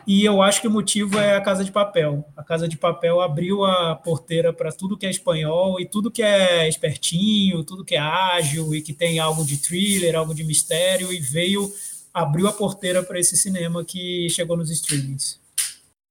[0.07, 2.25] e eu acho que o motivo é a Casa de Papel.
[2.37, 6.23] A Casa de Papel abriu a porteira para tudo que é espanhol e tudo que
[6.23, 11.13] é espertinho, tudo que é ágil e que tem algo de thriller, algo de mistério,
[11.13, 11.69] e veio,
[12.13, 15.41] abriu a porteira para esse cinema que chegou nos streamings.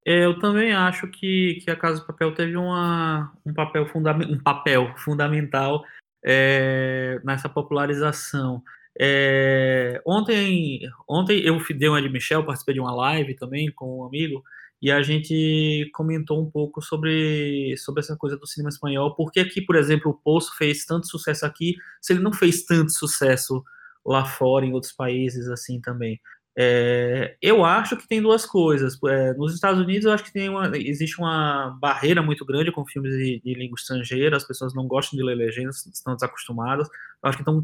[0.05, 3.87] Eu também acho que, que a Casa de Papel teve uma, um, papel
[4.29, 5.81] um papel fundamental
[6.25, 8.61] é, nessa popularização.
[8.99, 14.05] É, ontem, ontem eu dei uma de Michel, participei de uma live também com um
[14.05, 14.43] amigo,
[14.81, 19.15] e a gente comentou um pouco sobre, sobre essa coisa do cinema espanhol.
[19.15, 22.65] Por que aqui, por exemplo, o Poço fez tanto sucesso aqui, se ele não fez
[22.65, 23.63] tanto sucesso
[24.05, 26.19] lá fora, em outros países assim também?
[26.55, 28.99] É, eu acho que tem duas coisas.
[29.05, 32.85] É, nos Estados Unidos, eu acho que tem uma, existe uma barreira muito grande com
[32.85, 36.87] filmes de, de língua estrangeira, as pessoas não gostam de ler legendas, estão desacostumadas.
[37.23, 37.63] Eu acho que estão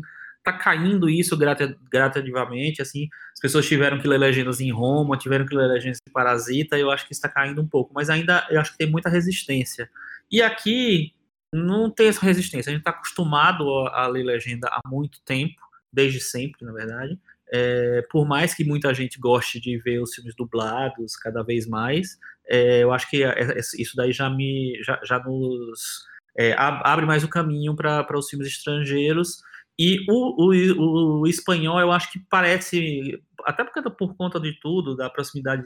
[0.52, 5.56] tá caindo isso gradativamente, assim, as pessoas tiveram que ler legendas em Roma, tiveram que
[5.56, 8.72] ler legendas em Parasita, eu acho que está caindo um pouco, mas ainda eu acho
[8.72, 9.90] que tem muita resistência.
[10.32, 11.14] E aqui
[11.54, 15.56] não tem essa resistência, a gente está acostumado a, ler legenda há muito tempo,
[15.92, 17.20] desde sempre, na verdade,
[17.52, 22.20] é, por mais que muita gente goste de ver os filmes dublados cada vez mais,
[22.48, 23.24] é, eu acho que
[23.78, 26.08] isso daí já me já, já nos
[26.38, 29.42] é, abre mais o caminho para os filmes estrangeiros,
[29.82, 34.94] e o, o, o, espanhol, eu acho que parece, até porque por conta de tudo,
[34.94, 35.64] da proximidade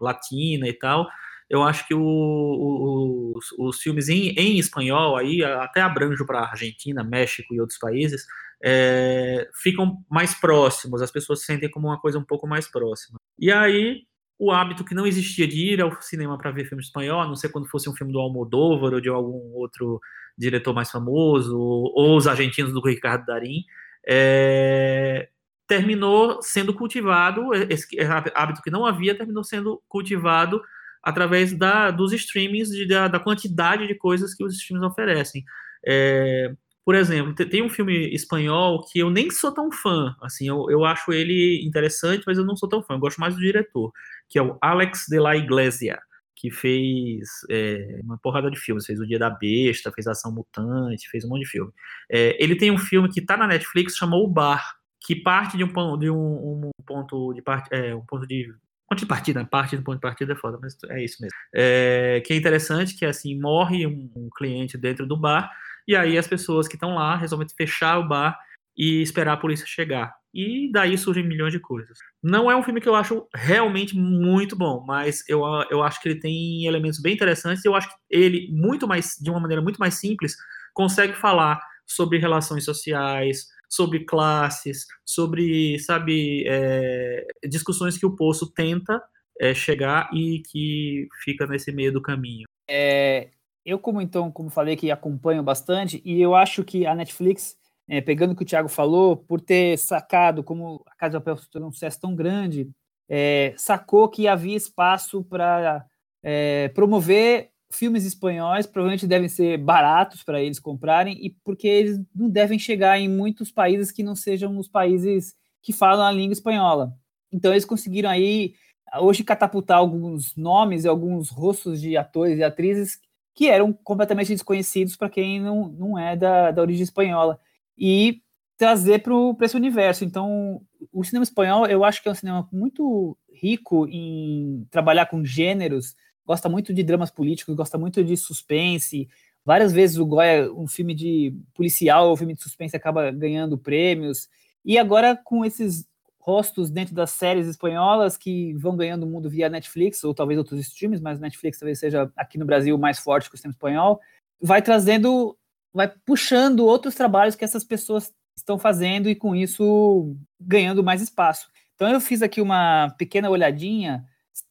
[0.00, 1.08] latina e tal,
[1.48, 7.04] eu acho que o, os, os, filmes em, em, espanhol, aí até abranjo para Argentina,
[7.04, 8.26] México e outros países,
[8.60, 13.20] é, ficam mais próximos, as pessoas se sentem como uma coisa um pouco mais próxima.
[13.38, 14.02] E aí,
[14.36, 17.36] o hábito que não existia de ir ao cinema para ver filme espanhol, a não
[17.36, 20.00] ser quando fosse um filme do Almodóvar ou de algum outro
[20.36, 23.64] diretor mais famoso, ou os argentinos do Ricardo Darim,
[24.06, 25.28] é,
[25.66, 27.86] terminou sendo cultivado, esse
[28.34, 30.60] hábito que não havia, terminou sendo cultivado
[31.02, 35.44] através da, dos streamings, de, da, da, quantidade de coisas que os streamings oferecem.
[35.86, 40.66] É, por exemplo, tem um filme espanhol que eu nem sou tão fã, assim, eu,
[40.70, 43.90] eu acho ele interessante, mas eu não sou tão fã, eu gosto mais do diretor,
[44.28, 45.98] que é o Alex de la Iglesia,
[46.44, 51.08] que fez é, uma porrada de filmes, fez O Dia da Besta, fez Ação Mutante,
[51.08, 51.72] fez um monte de filme.
[52.12, 55.64] É, ele tem um filme que está na Netflix, chamou O Bar, que parte de
[55.64, 58.52] um, de um, um ponto de parte, é, um ponto de
[58.86, 61.34] ponto de partida, parte do ponto de partida é foda, mas é isso mesmo.
[61.54, 65.50] É, que é interessante que assim morre um, um cliente dentro do bar
[65.88, 68.38] e aí as pessoas que estão lá resolvem fechar o bar
[68.76, 70.12] e esperar a polícia chegar.
[70.32, 71.96] E daí surgem milhões de coisas.
[72.22, 76.08] Não é um filme que eu acho realmente muito bom, mas eu, eu acho que
[76.08, 77.64] ele tem elementos bem interessantes.
[77.64, 80.34] Eu acho que ele, muito mais, de uma maneira muito mais simples,
[80.72, 89.00] consegue falar sobre relações sociais, sobre classes, sobre, sabe, é, discussões que o Poço tenta
[89.40, 92.46] é, chegar e que fica nesse meio do caminho.
[92.68, 93.30] É,
[93.64, 97.56] eu, como então, como falei que acompanho bastante, e eu acho que a Netflix
[97.88, 101.36] é, pegando o que o Thiago falou, por ter sacado como a Casa de Papel
[101.36, 102.70] se tornou um sucesso tão grande,
[103.08, 105.84] é, sacou que havia espaço para
[106.22, 112.28] é, promover filmes espanhóis, provavelmente devem ser baratos para eles comprarem, e porque eles não
[112.28, 116.94] devem chegar em muitos países que não sejam os países que falam a língua espanhola.
[117.32, 118.54] Então eles conseguiram aí
[119.00, 123.00] hoje catapultar alguns nomes e alguns rostos de atores e atrizes
[123.34, 127.40] que eram completamente desconhecidos para quem não, não é da, da origem espanhola
[127.76, 128.22] e
[128.56, 130.04] trazer para esse universo.
[130.04, 135.24] Então, o cinema espanhol, eu acho que é um cinema muito rico em trabalhar com
[135.24, 139.08] gêneros, gosta muito de dramas políticos, gosta muito de suspense.
[139.44, 144.28] Várias vezes o Goya, um filme de policial ou filme de suspense, acaba ganhando prêmios.
[144.64, 145.86] E agora, com esses
[146.18, 150.58] rostos dentro das séries espanholas que vão ganhando o mundo via Netflix, ou talvez outros
[150.60, 154.00] streams, mas Netflix talvez seja aqui no Brasil mais forte que o cinema espanhol,
[154.40, 155.36] vai trazendo
[155.74, 161.50] vai puxando outros trabalhos que essas pessoas estão fazendo e com isso ganhando mais espaço.
[161.74, 164.04] Então eu fiz aqui uma pequena olhadinha.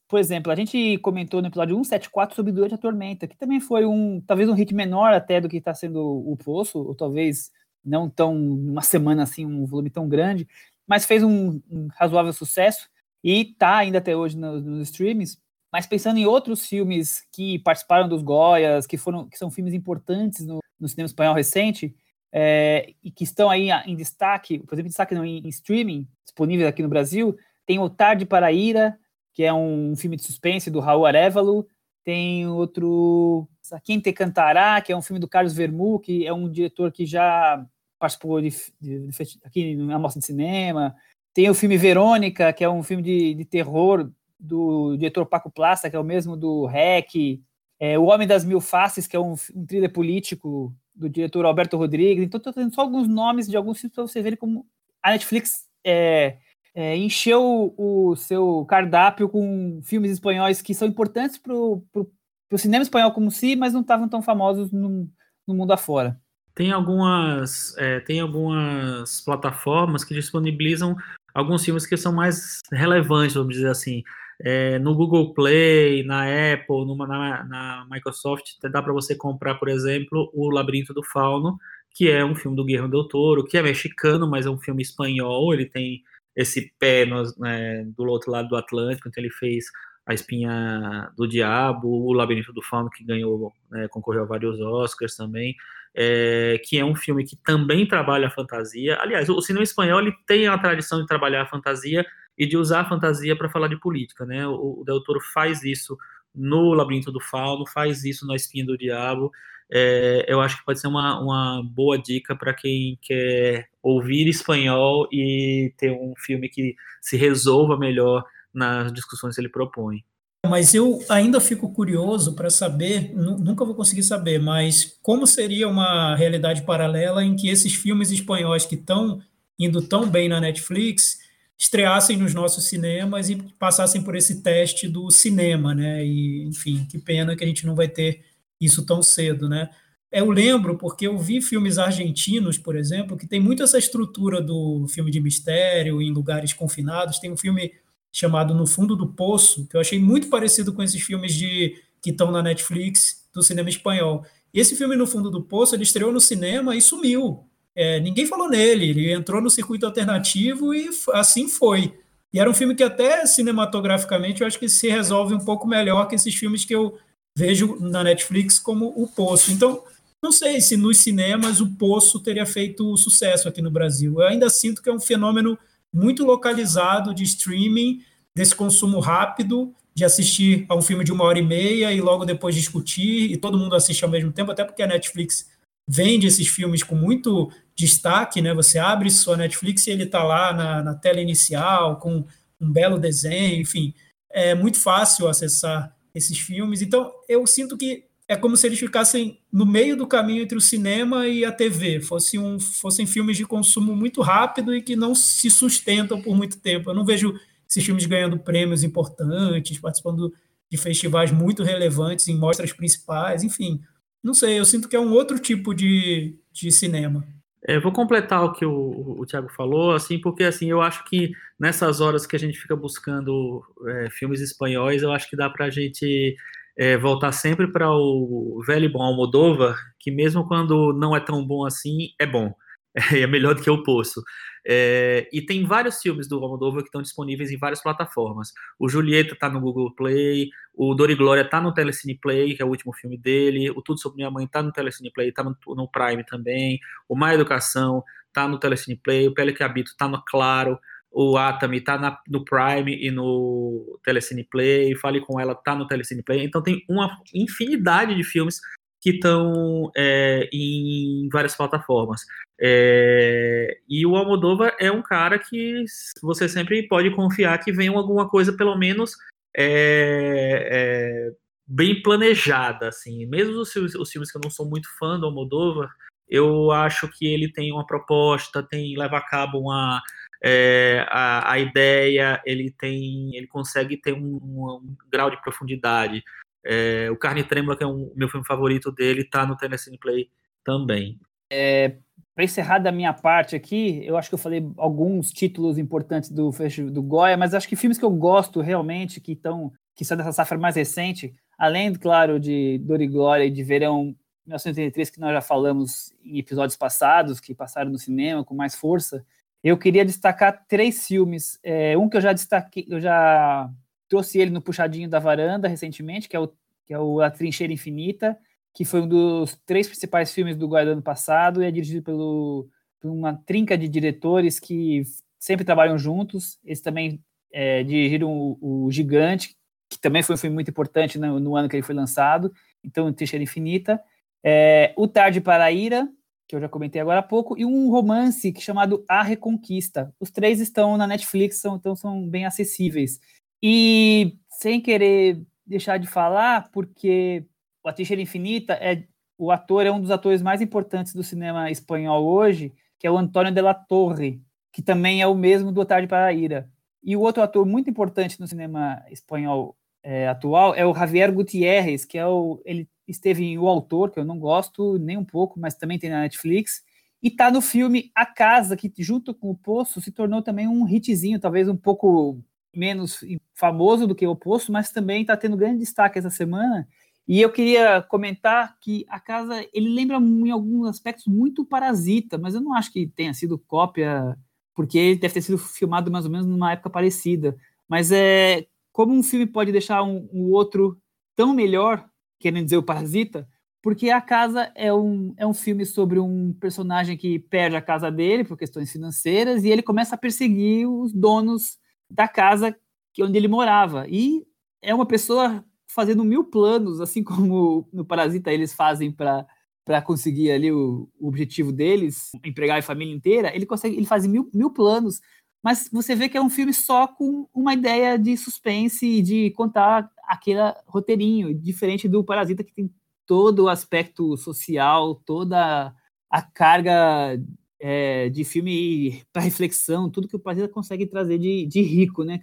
[0.06, 3.86] Por exemplo, a gente comentou no episódio 174 sobre Durante a Tormenta, que também foi
[3.86, 7.50] um, talvez um hit menor até do que está sendo o Poço, ou talvez
[7.84, 10.46] não tão uma semana assim, um volume tão grande,
[10.86, 12.88] mas fez um, um razoável sucesso
[13.22, 15.38] e está ainda até hoje nos, nos streams.
[15.74, 20.46] Mas pensando em outros filmes que participaram dos Goias, que foram que são filmes importantes
[20.46, 21.92] no, no cinema espanhol recente,
[22.32, 26.06] é, e que estão aí em destaque, por exemplo, em destaque não, em, em streaming,
[26.24, 28.96] disponível aqui no Brasil, tem o Tarde para a Ira,
[29.32, 31.66] que é um filme de suspense do Raul Arevalo,
[32.04, 33.48] tem outro,
[33.82, 37.04] Quem Te Cantará, que é um filme do Carlos Vermu, que é um diretor que
[37.04, 37.66] já
[37.98, 40.94] participou de, de, de, aqui na Mostra de Cinema.
[41.32, 44.08] Tem o filme Verônica, que é um filme de, de terror
[44.44, 47.40] do diretor Paco Plasta, que é o mesmo do REC.
[47.80, 51.76] É, o Homem das Mil Faces, que é um, um thriller político do diretor Alberto
[51.76, 52.24] Rodrigues.
[52.24, 54.66] Então, estou trazendo só alguns nomes de alguns filmes para vocês verem como
[55.02, 56.38] a Netflix é,
[56.74, 63.12] é, encheu o seu cardápio com filmes espanhóis que são importantes para o cinema espanhol
[63.12, 65.08] como si, mas não estavam tão famosos no,
[65.46, 66.18] no mundo afora.
[66.54, 70.96] Tem algumas, é, tem algumas plataformas que disponibilizam
[71.34, 74.02] alguns filmes que são mais relevantes, vamos dizer assim.
[74.40, 79.68] É, no Google Play, na Apple, numa, na, na Microsoft, dá para você comprar, por
[79.68, 81.58] exemplo, O Labirinto do Fauno,
[81.90, 84.82] que é um filme do Guillermo del Toro, que é mexicano, mas é um filme
[84.82, 86.02] espanhol, ele tem
[86.34, 89.66] esse pé no, né, do outro lado do Atlântico, então ele fez
[90.04, 95.14] A Espinha do Diabo, O Labirinto do Fauno, que ganhou, né, concorreu a vários Oscars
[95.14, 95.54] também
[95.94, 98.98] é, que é um filme que também trabalha a fantasia.
[99.00, 102.04] Aliás, o cinema espanhol ele tem a tradição de trabalhar a fantasia
[102.36, 104.46] e de usar a fantasia para falar de política, né?
[104.46, 105.96] O, o Del Toro faz isso
[106.34, 109.30] no Labirinto do Fauno, faz isso na Espinha do Diabo.
[109.70, 115.08] É, eu acho que pode ser uma, uma boa dica para quem quer ouvir espanhol
[115.12, 120.04] e ter um filme que se resolva melhor nas discussões que ele propõe.
[120.46, 126.14] Mas eu ainda fico curioso para saber, nunca vou conseguir saber, mas como seria uma
[126.14, 129.22] realidade paralela em que esses filmes espanhóis que estão
[129.58, 131.23] indo tão bem na Netflix
[131.58, 136.04] estreassem nos nossos cinemas e passassem por esse teste do cinema, né?
[136.04, 138.24] E, enfim, que pena que a gente não vai ter
[138.60, 139.70] isso tão cedo, né?
[140.10, 144.86] Eu lembro porque eu vi filmes argentinos, por exemplo, que tem muito essa estrutura do
[144.88, 147.18] filme de mistério em lugares confinados.
[147.18, 147.72] Tem um filme
[148.12, 152.10] chamado No Fundo do Poço, que eu achei muito parecido com esses filmes de que
[152.10, 154.24] estão na Netflix do cinema espanhol.
[154.52, 157.44] Esse filme No Fundo do Poço, ele estreou no cinema e sumiu.
[157.76, 161.92] É, ninguém falou nele, ele entrou no circuito alternativo e assim foi.
[162.32, 166.06] E era um filme que até cinematograficamente eu acho que se resolve um pouco melhor
[166.06, 166.98] que esses filmes que eu
[167.36, 169.50] vejo na Netflix como O Poço.
[169.50, 169.82] Então,
[170.22, 174.20] não sei se nos cinemas o Poço teria feito sucesso aqui no Brasil.
[174.20, 175.58] Eu ainda sinto que é um fenômeno
[175.92, 178.02] muito localizado de streaming,
[178.34, 182.24] desse consumo rápido, de assistir a um filme de uma hora e meia e logo
[182.24, 185.48] depois discutir, e todo mundo assiste ao mesmo tempo, até porque a Netflix
[185.88, 188.54] vende esses filmes com muito destaque, né?
[188.54, 192.24] Você abre sua Netflix e ele está lá na, na, tela inicial, com
[192.60, 193.92] um belo desenho, enfim.
[194.30, 196.80] É muito fácil acessar esses filmes.
[196.80, 200.60] Então, eu sinto que é como se eles ficassem no meio do caminho entre o
[200.60, 205.14] cinema e a TV, fosse um, fossem filmes de consumo muito rápido e que não
[205.14, 206.90] se sustentam por muito tempo.
[206.90, 207.34] Eu não vejo
[207.68, 210.32] esses filmes ganhando prêmios importantes, participando
[210.70, 213.80] de festivais muito relevantes em mostras principais, enfim.
[214.24, 217.22] Não sei, eu sinto que é um outro tipo de, de cinema.
[217.66, 221.30] É, vou completar o que o, o Tiago falou, assim, porque assim eu acho que
[221.60, 225.66] nessas horas que a gente fica buscando é, filmes espanhóis, eu acho que dá para
[225.66, 226.34] a gente
[226.76, 231.66] é, voltar sempre para o velho bom Almodóvar, que mesmo quando não é tão bom
[231.66, 232.52] assim, é bom.
[233.12, 234.22] É, é melhor do que o Poço.
[234.66, 238.52] É, e tem vários filmes do Almodóvar que estão disponíveis em várias plataformas.
[238.78, 242.62] O Julieta está no Google Play, o Dor e Glória está no Telecine Play, que
[242.62, 245.44] é o último filme dele, o Tudo Sobre Minha Mãe está no Telecine Play, está
[245.44, 249.90] no, no, Prime também, o Má Educação está no Telecine Play, o Pele que Habito
[249.90, 250.78] está no Claro,
[251.12, 256.22] o Atami tá no Prime e no Telecine Play, Fale com ela tá no Telecine
[256.22, 258.58] Play, então tem uma infinidade de filmes
[259.00, 262.22] que estão é, em várias plataformas.
[262.60, 265.84] É, e o Almodóvar é um cara que
[266.22, 269.16] você sempre pode confiar que vem alguma coisa, pelo menos,
[269.56, 271.32] é, é
[271.66, 273.26] bem planejada, assim.
[273.26, 275.90] Mesmo os, os, filmes que eu não sou muito fã do Almodóvar,
[276.28, 280.00] eu acho que ele tem uma proposta, tem leva a cabo uma
[280.42, 286.22] é, a, a, ideia, ele tem, ele consegue ter um, um grau de profundidade.
[286.64, 290.30] É, o Carne Trêmula, que é um meu filme favorito dele, está no Tennessee Play
[290.62, 291.18] também.
[291.50, 291.96] É,
[292.34, 296.50] Para encerrar da minha parte aqui, eu acho que eu falei alguns títulos importantes do
[296.90, 300.32] do Goya, mas acho que filmes que eu gosto realmente, que estão que são dessa
[300.32, 305.32] safra mais recente, além, claro, de Dor e Glória e de Verão 1983, que nós
[305.32, 309.24] já falamos em episódios passados, que passaram no cinema com mais força,
[309.62, 311.58] eu queria destacar três filmes.
[311.62, 313.70] É, um que eu já destaquei, eu já
[314.08, 316.48] trouxe ele no puxadinho da varanda recentemente, que é o,
[316.84, 318.38] que é o A Trincheira Infinita,
[318.74, 322.68] que foi um dos três principais filmes do Guarda ano passado e é dirigido pelo,
[323.00, 325.02] por uma trinca de diretores que
[325.38, 326.58] sempre trabalham juntos.
[326.64, 327.22] Eles também
[327.52, 329.56] é, dirigiram o, o, Gigante,
[329.88, 332.52] que também foi um filme muito importante no, no ano que ele foi lançado.
[332.82, 334.02] Então, Trincheira Infinita.
[334.42, 336.08] É, o Tarde para a Ira,
[336.48, 340.12] que eu já comentei agora há pouco, e um romance chamado A Reconquista.
[340.18, 343.20] Os três estão na Netflix, são, então são bem acessíveis.
[343.62, 347.44] E sem querer deixar de falar, porque
[347.84, 349.04] o A Trincheira Infinita é
[349.36, 353.18] o ator é um dos atores mais importantes do cinema espanhol hoje, que é o
[353.18, 354.40] Antônio de la Torre,
[354.72, 356.70] que também é o mesmo do Tarde para a Ira.
[357.02, 362.04] E o outro ator muito importante no cinema espanhol é, atual é o Javier Gutierrez,
[362.04, 365.60] que é o ele esteve em O Autor, que eu não gosto nem um pouco,
[365.60, 366.82] mas também tem na Netflix,
[367.22, 370.88] e está no filme A Casa, que junto com O Poço se tornou também um
[370.88, 372.40] hitzinho, talvez um pouco
[372.74, 373.20] menos
[373.54, 376.88] famoso do que O Poço, mas também está tendo grande destaque essa semana.
[377.26, 382.54] E eu queria comentar que A Casa, ele lembra em alguns aspectos muito Parasita, mas
[382.54, 384.36] eu não acho que tenha sido cópia,
[384.74, 387.56] porque ele deve ter sido filmado mais ou menos numa época parecida.
[387.88, 390.98] Mas é como um filme pode deixar um, um outro
[391.34, 392.08] tão melhor
[392.38, 393.48] querendo dizer o Parasita,
[393.82, 398.10] porque A Casa é um, é um filme sobre um personagem que perde a casa
[398.10, 402.76] dele por questões financeiras e ele começa a perseguir os donos da casa
[403.12, 404.06] que onde ele morava.
[404.08, 404.46] E
[404.82, 405.64] é uma pessoa
[405.94, 409.46] fazendo mil planos, assim como no Parasita eles fazem para
[409.86, 414.26] para conseguir ali o, o, objetivo deles, empregar a família inteira, ele consegue, ele faz
[414.26, 415.20] mil, mil planos,
[415.62, 419.50] mas você vê que é um filme só com uma ideia de suspense e de
[419.50, 422.90] contar aquele roteirinho, diferente do Parasita, que tem
[423.26, 425.94] todo o aspecto social, toda
[426.30, 427.38] a carga
[427.78, 432.38] é, de filme para reflexão, tudo que o Parasita consegue trazer de, de rico, né?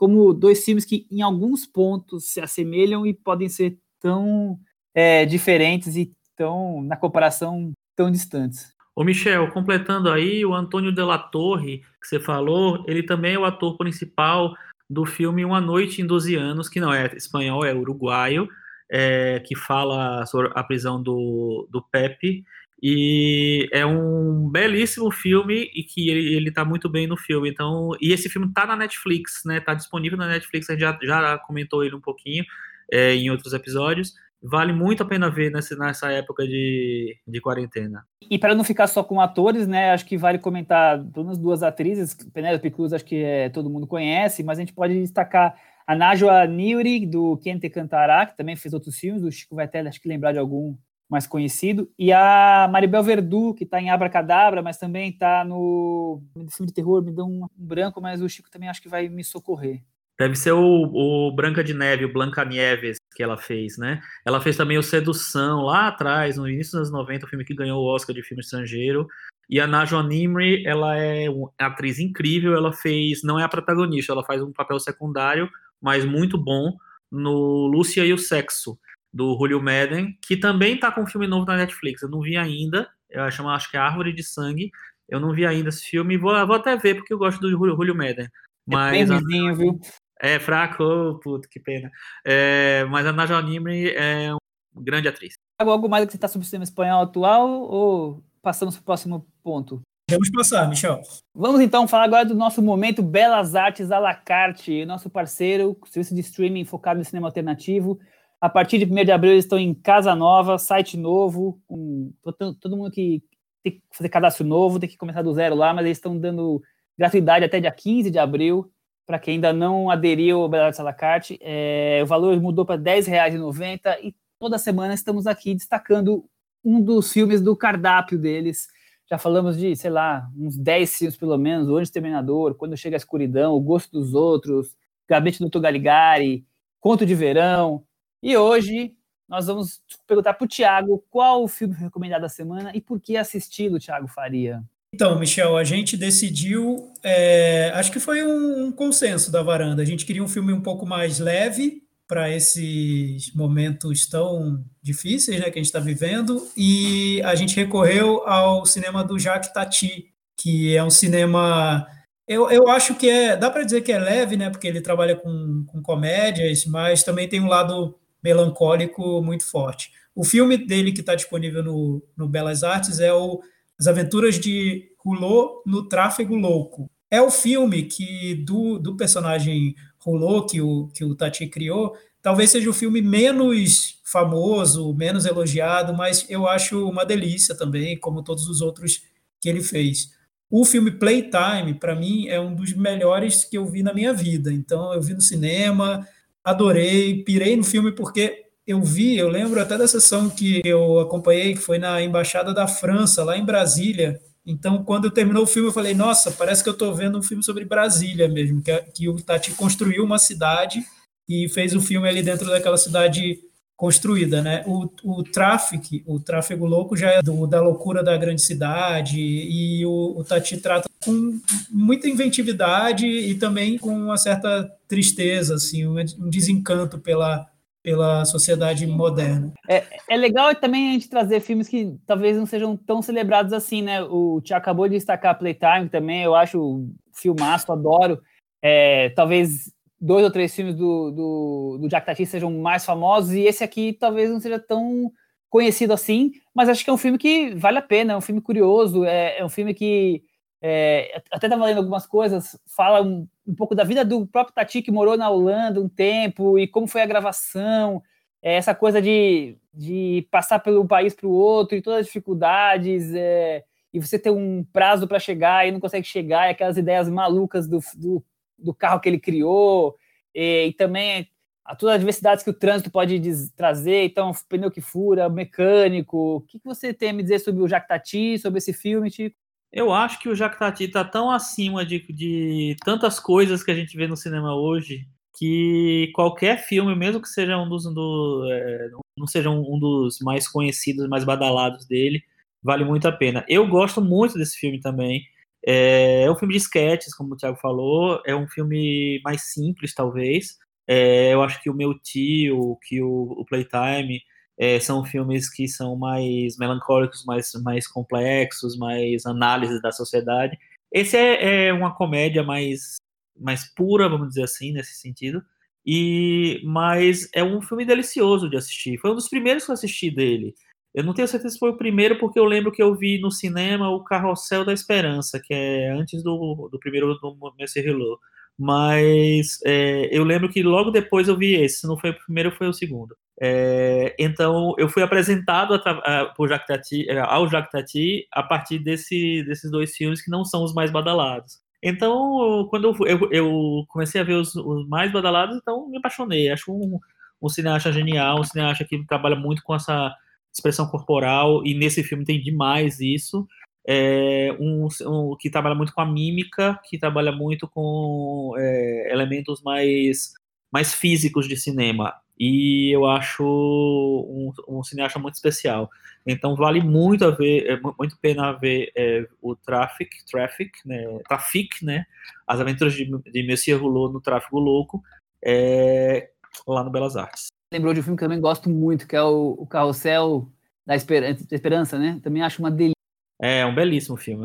[0.00, 4.58] Como dois filmes que, em alguns pontos, se assemelham e podem ser tão
[4.94, 8.72] é, diferentes e tão, na comparação, tão distantes.
[8.96, 13.38] Ô Michel, completando aí, o Antônio de la Torre, que você falou, ele também é
[13.38, 14.54] o ator principal
[14.88, 18.48] do filme Uma Noite em 12 Anos, que não é espanhol, é uruguaio,
[18.90, 22.42] é, que fala sobre a prisão do, do Pepe.
[22.82, 27.50] E é um belíssimo filme e que ele, está muito bem no filme.
[27.50, 29.60] Então, e esse filme está na Netflix, né?
[29.60, 32.44] Tá disponível na Netflix, a gente já, já comentou ele um pouquinho
[32.90, 38.04] é, em outros episódios vale muito a pena ver nessa, nessa época de, de quarentena.
[38.30, 42.14] E para não ficar só com atores, né, acho que vale comentar duas duas atrizes,
[42.32, 45.54] Penélope Cruz acho que é, todo mundo conhece, mas a gente pode destacar
[45.86, 50.00] a Najwa Niuri, do Kente Cantará, que também fez outros filmes, o Chico até acho
[50.00, 50.76] que lembrar de algum
[51.10, 56.68] mais conhecido, e a Maribel Verdu, que está em Abracadabra, mas também está no filme
[56.68, 59.82] de terror, me deu um branco, mas o Chico também acho que vai me socorrer.
[60.18, 64.00] Deve ser o, o Branca de Neve, o Blanca Nieves que ela fez, né?
[64.24, 67.54] Ela fez também o Sedução lá atrás, no início dos anos 90, o filme que
[67.54, 69.06] ganhou o Oscar de filme estrangeiro.
[69.48, 74.12] E a Najwa Nimri, ela é uma atriz incrível, ela fez, não é a protagonista,
[74.12, 75.50] ela faz um papel secundário,
[75.80, 76.76] mas muito bom,
[77.10, 78.78] no Lúcia e o Sexo,
[79.12, 82.02] do Julio Madden, que também tá com um filme novo na Netflix.
[82.02, 84.70] Eu não vi ainda, eu chamo, acho que é Árvore de Sangue.
[85.08, 87.74] Eu não vi ainda esse filme, vou, vou até ver, porque eu gosto do Julio,
[87.74, 88.28] Julio Madden.
[88.64, 89.80] Mas, é bem viu?
[90.20, 91.90] É fraco, oh, puto, que pena.
[92.24, 95.34] É, mas a Najwa Nimri é uma grande atriz.
[95.58, 99.26] Algo mais que você está sobre o cinema espanhol atual ou passamos para o próximo
[99.42, 99.80] ponto?
[100.10, 101.00] Vamos passar, Michel.
[101.34, 106.14] Vamos então falar agora do nosso momento Belas Artes à la carte, nosso parceiro, serviço
[106.14, 107.98] de streaming focado no cinema alternativo.
[108.40, 112.12] A partir de 1 de abril eles estão em casa nova, site novo, com
[112.60, 113.22] todo mundo que
[113.62, 116.62] tem que fazer cadastro novo, tem que começar do zero lá, mas eles estão dando
[116.96, 118.70] gratuidade até dia 15 de abril
[119.10, 122.64] para quem ainda não aderiu ao Belo Artes à la carte, é, o valor mudou
[122.64, 126.24] para R$ 10,90 e toda semana estamos aqui destacando
[126.64, 128.68] um dos filmes do cardápio deles.
[129.10, 132.94] Já falamos de, sei lá, uns 10 filmes pelo menos, O Anjo Terminador, Quando Chega
[132.94, 134.76] a Escuridão, O Gosto dos Outros,
[135.08, 136.46] Gabinete do Galigari,
[136.78, 137.82] Conto de Verão.
[138.22, 138.92] E hoje
[139.28, 143.16] nós vamos perguntar para o Thiago qual o filme recomendado da semana e por que
[143.16, 144.62] assisti-lo, Thiago Faria.
[144.92, 149.82] Então, Michel, a gente decidiu, é, acho que foi um, um, consenso da varanda.
[149.82, 155.44] A gente queria um filme um pouco mais leve para esses momentos tão difíceis né,
[155.44, 160.76] que a gente está vivendo, e a gente recorreu ao cinema do Jacques Tati, que
[160.76, 161.86] é um cinema.
[162.26, 163.36] Eu, eu acho que é.
[163.36, 164.50] Dá para dizer que é leve, né?
[164.50, 169.92] Porque ele trabalha com, com comédias, mas também tem um lado melancólico muito forte.
[170.14, 173.40] O filme dele que está disponível no, no Belas Artes é o
[173.80, 176.90] as Aventuras de Rolou no Tráfego Louco.
[177.10, 182.50] É o filme que do, do personagem Rolou, que o, que o Tati criou, talvez
[182.50, 188.48] seja o filme menos famoso, menos elogiado, mas eu acho uma delícia também, como todos
[188.48, 189.02] os outros
[189.40, 190.10] que ele fez.
[190.50, 194.52] O filme Playtime, para mim, é um dos melhores que eu vi na minha vida.
[194.52, 196.06] Então, eu vi no cinema,
[196.50, 201.54] adorei, pirei no filme porque eu vi, eu lembro até da sessão que eu acompanhei,
[201.54, 204.20] que foi na Embaixada da França, lá em Brasília.
[204.46, 207.42] Então, quando terminou o filme, eu falei, nossa, parece que eu estou vendo um filme
[207.42, 210.84] sobre Brasília mesmo, que, que o Tati construiu uma cidade
[211.28, 213.38] e fez o filme ali dentro daquela cidade
[213.80, 214.62] construída, né?
[214.66, 219.86] O, o tráfico, o tráfego louco já é do, da loucura da grande cidade e
[219.86, 225.94] o, o Tati trata com muita inventividade e também com uma certa tristeza, assim, um,
[226.28, 227.48] desencanto pela
[227.82, 229.54] pela sociedade moderna.
[229.66, 233.80] É, é legal também a gente trazer filmes que talvez não sejam tão celebrados assim,
[233.80, 234.02] né?
[234.02, 238.20] O Tia acabou de destacar Playtime também, eu acho filmaço, adoro.
[238.60, 243.40] É, talvez dois ou três filmes do, do, do Jack Tati sejam mais famosos, e
[243.42, 245.12] esse aqui talvez não seja tão
[245.50, 248.40] conhecido assim, mas acho que é um filme que vale a pena, é um filme
[248.40, 250.22] curioso, é, é um filme que
[250.62, 254.80] é, até estava lendo algumas coisas, fala um, um, pouco da vida do próprio Tati,
[254.80, 258.02] que morou na Holanda um tempo, e como foi a gravação,
[258.42, 263.12] é, essa coisa de, de passar pelo país para o outro, e todas as dificuldades,
[263.14, 267.08] é, e você ter um prazo para chegar e não consegue chegar, e aquelas ideias
[267.08, 268.24] malucas do, do
[268.62, 269.96] do carro que ele criou,
[270.34, 271.28] e, e também
[271.64, 273.20] a todas as diversidades que o trânsito pode
[273.56, 276.36] trazer, então pneu que fura, mecânico.
[276.36, 279.10] O que, que você tem a me dizer sobre o Jacques Tati, sobre esse filme,
[279.10, 279.36] Tico?
[279.72, 283.74] Eu acho que o Jacques Tati está tão acima de, de tantas coisas que a
[283.74, 285.06] gente vê no cinema hoje
[285.38, 290.18] que qualquer filme, mesmo que seja um dos do, é, não seja um, um, dos
[290.20, 292.22] mais conhecidos, mais badalados dele,
[292.62, 293.44] vale muito a pena.
[293.48, 295.22] Eu gosto muito desse filme também.
[295.66, 299.94] É, é um filme de sketches, como o Thiago falou, é um filme mais simples,
[299.94, 300.58] talvez.
[300.86, 304.20] É, eu acho que o meu tio, que o, o Playtime,
[304.58, 310.58] é, são filmes que são mais melancólicos, mais, mais complexos, mais análise da sociedade.
[310.92, 312.96] Esse é, é, uma comédia mais,
[313.38, 315.42] mais pura, vamos dizer assim, nesse sentido.
[315.86, 318.98] E mas é um filme delicioso de assistir.
[318.98, 320.54] Foi um dos primeiros que eu assisti dele.
[320.94, 323.30] Eu não tenho certeza se foi o primeiro, porque eu lembro que eu vi no
[323.30, 328.18] cinema o Carrossel da Esperança, que é antes do, do primeiro do Messi Hello.
[328.58, 331.80] Mas é, eu lembro que logo depois eu vi esse.
[331.80, 333.16] Se não foi o primeiro, foi o segundo.
[333.42, 338.78] É, então eu fui apresentado a, a, Jacques Tati, é, ao Jacques Tati a partir
[338.78, 341.58] desse, desses dois filmes que não são os mais badalados.
[341.82, 346.50] Então, quando eu, eu, eu comecei a ver os, os, mais badalados, então me apaixonei.
[346.50, 346.98] Acho um,
[347.40, 350.14] um cineasta genial, um cineasta que trabalha muito com essa
[350.52, 353.46] expressão corporal, e nesse filme tem demais isso.
[353.86, 359.62] É um, um, que trabalha muito com a mímica, que trabalha muito com é, elementos
[359.62, 360.32] mais,
[360.70, 362.14] mais físicos de cinema.
[362.38, 365.90] E eu acho um, um cineasta muito especial.
[366.26, 371.84] Então vale muito a ver, é muito pena ver é, o Traffic, Traffic, né, Traffic,
[371.84, 372.04] né,
[372.46, 375.02] as aventuras de, de Monsieur no Tráfico Louco,
[375.42, 376.30] é,
[376.66, 379.22] lá no Belas Artes lembrou de um filme que eu também gosto muito, que é
[379.22, 380.48] o, o Carrossel
[380.86, 382.20] da Esperança, da Esperança, né?
[382.22, 382.94] Também acho uma delícia.
[383.40, 384.44] É, um belíssimo filme,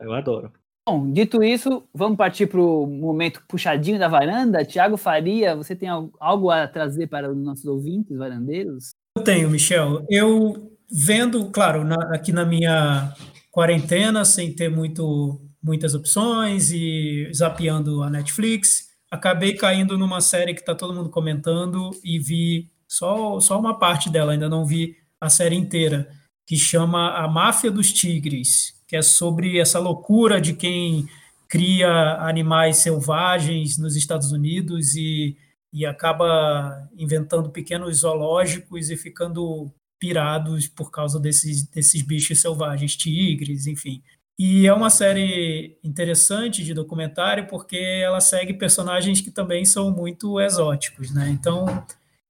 [0.00, 0.52] eu adoro.
[0.88, 4.64] Bom, dito isso, vamos partir para o momento puxadinho da varanda.
[4.64, 8.90] Tiago Faria, você tem algo a trazer para os nossos ouvintes varandeiros?
[9.16, 10.04] Eu tenho, Michel.
[10.10, 13.14] Eu vendo, claro, na, aqui na minha
[13.52, 20.60] quarentena, sem ter muito, muitas opções e zapeando a Netflix, acabei caindo numa série que
[20.60, 25.28] está todo mundo comentando e vi só, só uma parte dela, ainda não vi a
[25.28, 26.08] série inteira,
[26.46, 31.06] que chama A Máfia dos Tigres, que é sobre essa loucura de quem
[31.46, 31.90] cria
[32.20, 35.36] animais selvagens nos Estados Unidos e,
[35.70, 43.66] e acaba inventando pequenos zoológicos e ficando pirados por causa desses, desses bichos selvagens, tigres,
[43.66, 44.02] enfim.
[44.38, 50.40] E é uma série interessante de documentário porque ela segue personagens que também são muito
[50.40, 51.28] exóticos, né?
[51.30, 51.66] Então,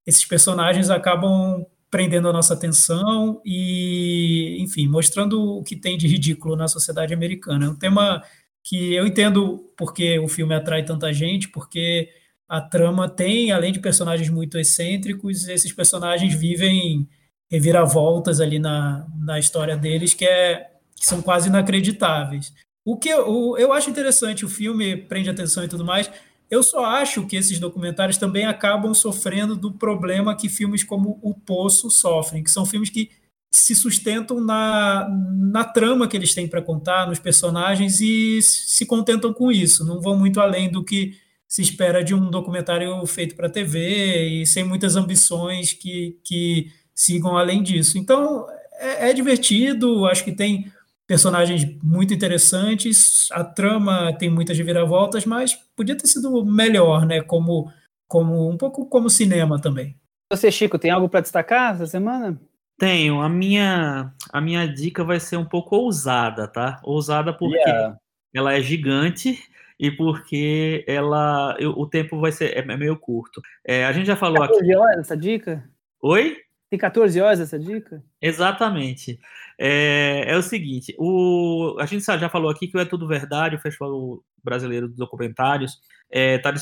[0.07, 6.57] esses personagens acabam prendendo a nossa atenção e, enfim, mostrando o que tem de ridículo
[6.57, 7.66] na sociedade americana.
[7.66, 8.22] É um tema
[8.64, 12.09] que eu entendo porque o filme atrai tanta gente, porque
[12.48, 17.09] a trama tem, além de personagens muito excêntricos, esses personagens vivem
[17.50, 20.71] reviravoltas ali na, na história deles, que é
[21.03, 22.55] que são quase inacreditáveis.
[22.84, 26.09] O que eu, eu acho interessante, o filme prende atenção e tudo mais.
[26.48, 31.34] Eu só acho que esses documentários também acabam sofrendo do problema que filmes como O
[31.34, 33.11] Poço sofrem, que são filmes que
[33.50, 35.09] se sustentam na,
[35.50, 40.00] na trama que eles têm para contar, nos personagens, e se contentam com isso, não
[40.00, 44.62] vão muito além do que se espera de um documentário feito para TV e sem
[44.62, 47.98] muitas ambições que, que sigam além disso.
[47.98, 48.46] Então,
[48.78, 50.70] é, é divertido, acho que tem
[51.12, 57.20] personagens muito interessantes, a trama tem muitas reviravoltas, mas podia ter sido melhor, né?
[57.20, 57.70] Como,
[58.08, 59.94] como um pouco como cinema também.
[60.32, 62.40] Você, Chico, tem algo para destacar essa semana?
[62.78, 63.20] Tenho.
[63.20, 66.80] A minha, a minha dica vai ser um pouco ousada, tá?
[66.82, 67.94] Ousada porque yeah.
[68.34, 69.38] ela é gigante
[69.78, 73.42] e porque ela o tempo vai ser é meio curto.
[73.62, 74.98] É, a gente já falou 14 aqui.
[74.98, 75.62] essa dica?
[76.00, 76.38] Oi?
[76.72, 78.02] Tem 14 horas essa dica?
[78.18, 79.20] Exatamente.
[79.58, 83.56] É, é o seguinte, o, a gente já falou aqui que o É Tudo Verdade,
[83.56, 85.78] o Festival Brasileiro de Documentários,
[86.10, 86.54] está é,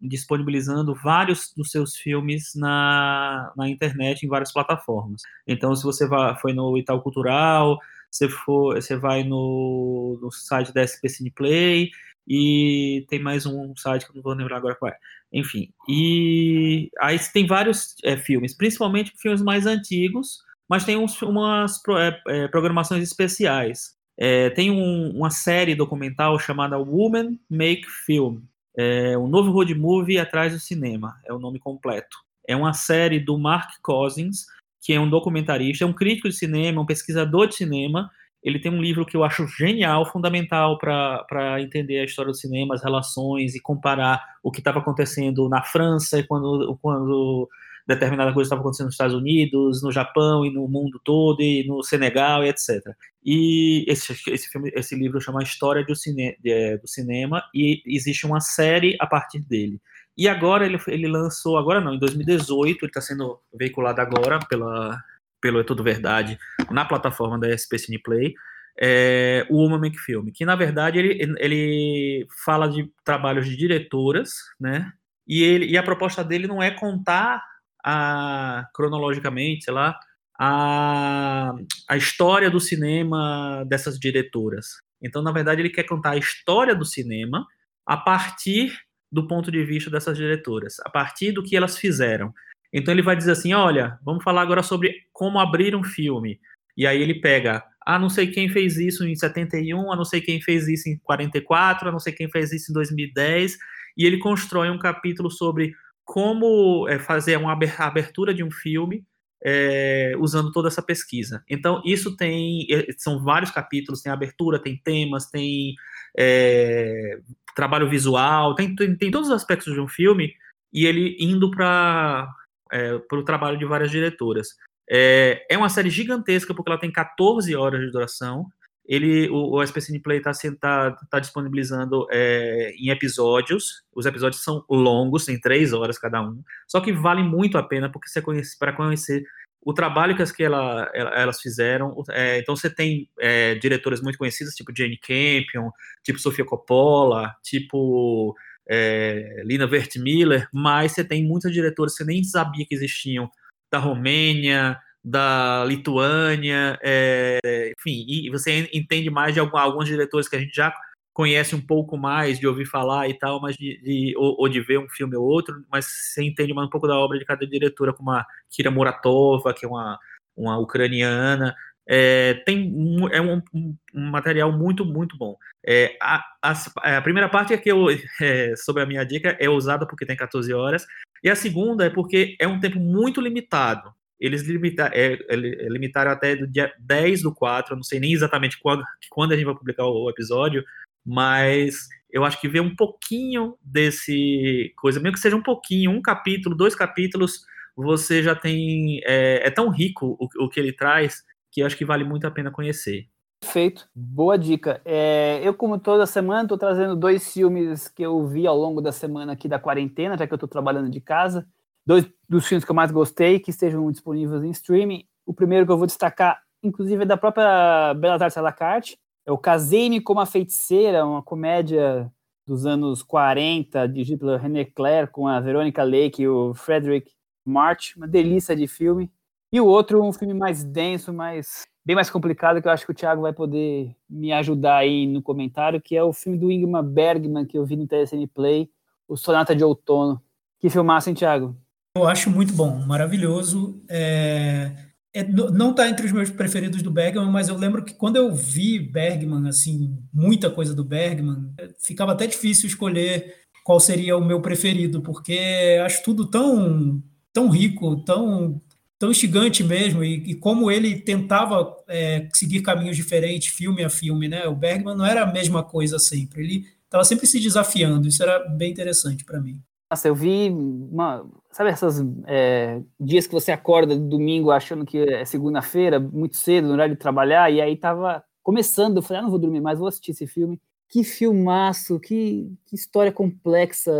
[0.00, 5.20] disponibilizando vários dos seus filmes na, na internet, em várias plataformas.
[5.46, 7.78] Então, se você vai, foi no Itaú Cultural,
[8.10, 11.90] você, for, você vai no, no site da SP Cineplay,
[12.26, 14.96] e tem mais um site que eu não vou lembrar agora qual é.
[15.32, 21.80] Enfim, e aí tem vários é, filmes, principalmente filmes mais antigos, mas tem uns, umas
[21.90, 23.96] é, é, programações especiais.
[24.16, 28.40] É, tem um, uma série documental chamada Woman Make Film,
[28.76, 32.16] é, um novo road movie atrás do cinema, é o nome completo.
[32.46, 34.46] É uma série do Mark Cousins,
[34.80, 38.10] que é um documentarista, é um crítico de cinema, um pesquisador de cinema.
[38.42, 42.74] Ele tem um livro que eu acho genial, fundamental para entender a história do cinema,
[42.74, 47.48] as relações e comparar o que estava acontecendo na França quando, quando
[47.88, 51.82] determinada coisa estava acontecendo nos Estados Unidos, no Japão e no mundo todo, e no
[51.82, 52.82] Senegal e etc.
[53.24, 56.36] E esse, esse, filme, esse livro chama História do, cine,
[56.80, 59.80] do Cinema, e existe uma série a partir dele.
[60.16, 65.02] E agora ele, ele lançou, agora não, em 2018, ele está sendo veiculado agora pela,
[65.40, 66.38] pelo É Tudo Verdade,
[66.70, 68.34] na plataforma da SP Cineplay,
[68.80, 74.30] é, o Uma Make Film, que na verdade ele, ele fala de trabalhos de diretoras,
[74.60, 74.92] né?
[75.26, 77.42] E, ele, e a proposta dele não é contar
[77.84, 79.98] a, cronologicamente, sei lá,
[80.40, 81.52] a,
[81.88, 84.66] a história do cinema dessas diretoras.
[85.02, 87.46] Então, na verdade, ele quer contar a história do cinema
[87.84, 88.76] a partir
[89.10, 92.32] do ponto de vista dessas diretoras, a partir do que elas fizeram.
[92.72, 96.38] Então ele vai dizer assim, olha, vamos falar agora sobre como abrir um filme.
[96.76, 100.20] E aí ele pega, ah, não sei quem fez isso em 71, a não sei
[100.20, 103.56] quem fez isso em 44, a não sei quem fez isso em 2010,
[103.96, 105.72] e ele constrói um capítulo sobre
[106.04, 109.04] como é, fazer uma abertura de um filme
[109.44, 111.42] é, usando toda essa pesquisa.
[111.48, 112.66] Então, isso tem.
[112.70, 115.74] É, são vários capítulos, tem abertura, tem temas, tem
[116.16, 117.18] é,
[117.54, 120.32] trabalho visual, tem, tem, tem, todos os aspectos de um filme,
[120.72, 122.28] e ele indo para
[122.72, 124.48] é, o trabalho de várias diretoras.
[124.90, 128.46] É, é uma série gigantesca, porque ela tem 14 horas de duração,
[128.88, 133.82] ele, o, o SPCine Play está tá, tá disponibilizando é, em episódios.
[133.94, 136.42] Os episódios são longos, tem três horas cada um.
[136.66, 139.22] Só que vale muito a pena porque você conhece para conhecer
[139.60, 142.02] o trabalho que, as, que ela, elas fizeram.
[142.10, 145.70] É, então você tem é, diretoras muito conhecidas, tipo Jane Campion,
[146.02, 148.34] tipo Sofia Coppola, tipo
[148.68, 153.30] é, Lina Wertmüller, mas você tem muitas diretoras que você nem sabia que existiam
[153.70, 160.38] da Romênia, da Lituânia, é, enfim, e você entende mais de alguns diretores que a
[160.38, 160.72] gente já
[161.14, 164.60] conhece um pouco mais, de ouvir falar e tal, mas de, de ou, ou, de
[164.60, 167.44] ver um filme ou outro, mas você entende mais um pouco da obra de cada
[167.46, 169.98] diretora, como a Kira Muratova, que é uma,
[170.36, 171.56] uma ucraniana,
[171.88, 172.70] é, tem
[173.10, 173.76] é um, um,
[174.10, 175.36] material muito, muito bom.
[175.66, 177.86] É, a, a, a, primeira parte é que eu,
[178.20, 180.86] é, sobre a minha dica é usada porque tem 14 horas,
[181.24, 186.10] e a segunda é porque é um tempo muito limitado eles limita, é, é, limitaram
[186.10, 189.46] até do dia 10 do 4, eu não sei nem exatamente quando, quando a gente
[189.46, 190.64] vai publicar o episódio,
[191.06, 196.02] mas eu acho que ver um pouquinho desse coisa, mesmo que seja um pouquinho, um
[196.02, 197.44] capítulo, dois capítulos,
[197.76, 199.00] você já tem.
[199.04, 201.22] É, é tão rico o, o, que ele traz
[201.58, 203.08] que acho que vale muito a pena conhecer.
[203.40, 204.80] Perfeito, boa dica.
[204.84, 208.92] É, eu, como toda semana, estou trazendo dois filmes que eu vi ao longo da
[208.92, 211.46] semana aqui da quarentena, já que eu estou trabalhando de casa
[211.88, 215.04] dois dos filmes que eu mais gostei que estejam disponíveis em streaming.
[215.24, 218.98] O primeiro que eu vou destacar, inclusive, é da própria Belas Artes à la carte,
[219.24, 222.12] é o Casei-me como a Feiticeira, uma comédia
[222.46, 227.10] dos anos 40, dirigida pelo René Clair, com a Veronica Lake e o Frederick
[227.42, 229.10] March, uma delícia de filme.
[229.52, 232.92] E o outro, um filme mais denso, mais bem mais complicado, que eu acho que
[232.92, 236.82] o Thiago vai poder me ajudar aí no comentário, que é o filme do Ingmar
[236.82, 238.68] Bergman, que eu vi no TSN Play,
[239.08, 240.22] o Sonata de Outono.
[240.60, 241.56] Que filmaço, hein, Thiago?
[241.96, 243.82] Eu acho muito bom, maravilhoso.
[243.88, 244.70] É,
[245.14, 248.34] é, não está entre os meus preferidos do Bergman, mas eu lembro que quando eu
[248.34, 253.34] vi Bergman, assim, muita coisa do Bergman, ficava até difícil escolher
[253.64, 258.60] qual seria o meu preferido, porque acho tudo tão, tão rico, tão,
[258.98, 264.26] tão instigante mesmo, e, e como ele tentava é, seguir caminhos diferentes, filme a filme,
[264.28, 264.46] né?
[264.46, 268.40] O Bergman não era a mesma coisa sempre, ele estava sempre se desafiando, isso era
[268.48, 269.62] bem interessante para mim.
[269.90, 271.24] Nossa, eu vi uma.
[271.50, 276.74] Sabe esses é, dias que você acorda domingo achando que é segunda-feira, muito cedo, no
[276.74, 279.88] horário de trabalhar, e aí tava começando, eu falei, ah, não vou dormir mais, vou
[279.88, 280.60] assistir esse filme.
[280.90, 283.92] Que filmaço, que, que história complexa,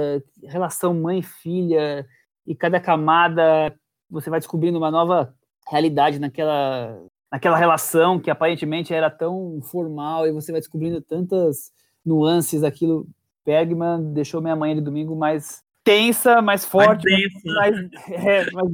[0.43, 2.07] relação mãe-filha,
[2.47, 3.75] e cada camada
[4.11, 5.35] você vai descobrindo uma nova
[5.69, 6.99] realidade naquela,
[7.31, 11.71] naquela relação que aparentemente era tão formal, e você vai descobrindo tantas
[12.05, 13.07] nuances daquilo.
[13.45, 17.07] Bergman deixou minha mãe de domingo mais tensa, mais forte,
[17.45, 17.75] mais,
[18.11, 18.71] é, mas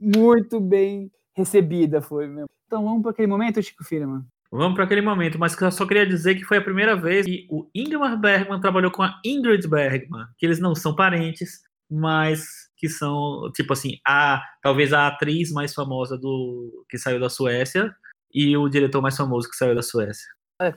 [0.00, 2.48] muito bem recebida foi mesmo.
[2.66, 4.24] Então vamos para aquele momento, Chico Firman.
[4.50, 7.46] Vamos para aquele momento, mas eu só queria dizer que foi a primeira vez que
[7.50, 12.88] o Ingmar Bergman trabalhou com a Ingrid Bergman, que eles não são parentes, mas que
[12.88, 17.94] são, tipo assim, a talvez a atriz mais famosa do que saiu da Suécia
[18.32, 20.26] e o diretor mais famoso que saiu da Suécia.
[20.60, 20.72] É,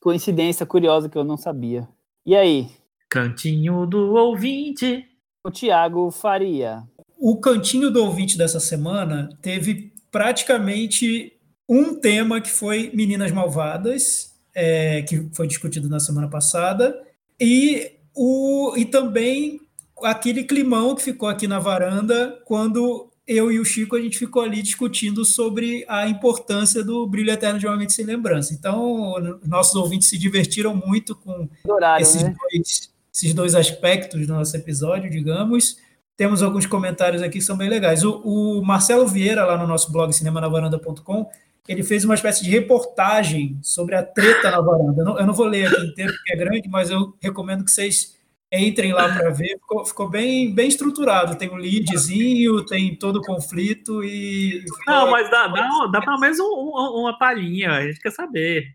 [0.00, 1.88] coincidência curiosa que eu não sabia.
[2.26, 2.70] E aí,
[3.14, 5.04] Cantinho do ouvinte.
[5.46, 6.82] O Tiago Faria.
[7.16, 11.32] O cantinho do ouvinte dessa semana teve praticamente
[11.68, 17.00] um tema que foi Meninas Malvadas, é, que foi discutido na semana passada,
[17.40, 19.60] e, o, e também
[20.02, 24.42] aquele climão que ficou aqui na varanda quando eu e o Chico a gente ficou
[24.42, 28.52] ali discutindo sobre a importância do brilho eterno de uma mente sem lembrança.
[28.52, 32.34] Então, nossos ouvintes se divertiram muito com Adoraram, esses né?
[32.38, 35.78] dois esses dois aspectos do nosso episódio, digamos.
[36.16, 38.04] Temos alguns comentários aqui que são bem legais.
[38.04, 41.30] O, o Marcelo Vieira, lá no nosso blog cinemanavaranda.com,
[41.68, 45.00] ele fez uma espécie de reportagem sobre a treta na varanda.
[45.00, 47.70] Eu não, eu não vou ler aqui inteiro, porque é grande, mas eu recomendo que
[47.70, 48.13] vocês
[48.58, 49.58] entrem lá para ver.
[49.58, 51.36] Ficou, ficou, bem, bem estruturado.
[51.36, 54.64] Tem um leadzinho, tem todo o conflito e.
[54.86, 58.66] Não, mas dá, dá, dá pelo menos um, um, uma palhinha, a gente quer saber.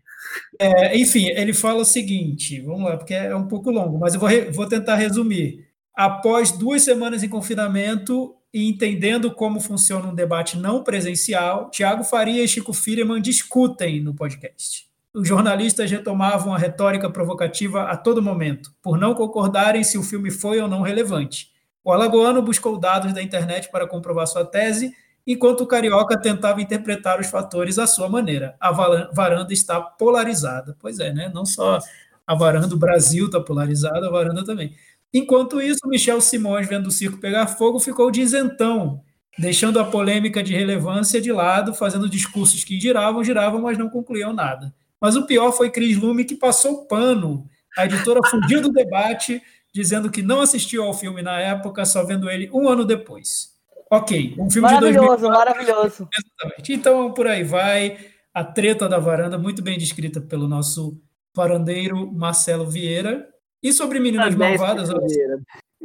[0.58, 4.20] É, enfim, ele fala o seguinte: vamos lá, porque é um pouco longo, mas eu
[4.20, 5.68] vou, vou tentar resumir.
[5.94, 12.42] Após duas semanas em confinamento e entendendo como funciona um debate não presencial, Tiago Faria
[12.42, 14.89] e Chico Firman discutem no podcast.
[15.12, 20.30] Os jornalistas retomavam a retórica provocativa a todo momento, por não concordarem se o filme
[20.30, 21.50] foi ou não relevante.
[21.82, 24.94] O alagoano buscou dados da internet para comprovar sua tese
[25.26, 28.54] enquanto o carioca tentava interpretar os fatores à sua maneira.
[28.60, 30.76] A varanda está polarizada.
[30.78, 31.30] Pois é, né?
[31.34, 31.78] Não só
[32.26, 34.74] a varanda do Brasil está polarizada, a varanda também.
[35.12, 39.02] Enquanto isso, Michel Simões, vendo o circo pegar fogo, ficou de isentão,
[39.36, 44.32] deixando a polêmica de relevância de lado, fazendo discursos que giravam, giravam, mas não concluíam
[44.32, 44.72] nada.
[45.00, 47.48] Mas o pior foi Cris Lume, que passou pano.
[47.76, 49.42] A editora fugiu do debate,
[49.72, 53.50] dizendo que não assistiu ao filme na época, só vendo ele um ano depois.
[53.90, 55.30] Ok, um filme maravilhoso, de 2000.
[55.30, 56.72] Maravilhoso, Exatamente.
[56.72, 57.98] Então, por aí vai.
[58.32, 61.00] A treta da varanda, muito bem descrita pelo nosso
[61.34, 63.28] varandeiro Marcelo Vieira.
[63.60, 64.88] E sobre Meninas Malvadas.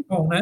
[0.07, 0.41] Bom, né?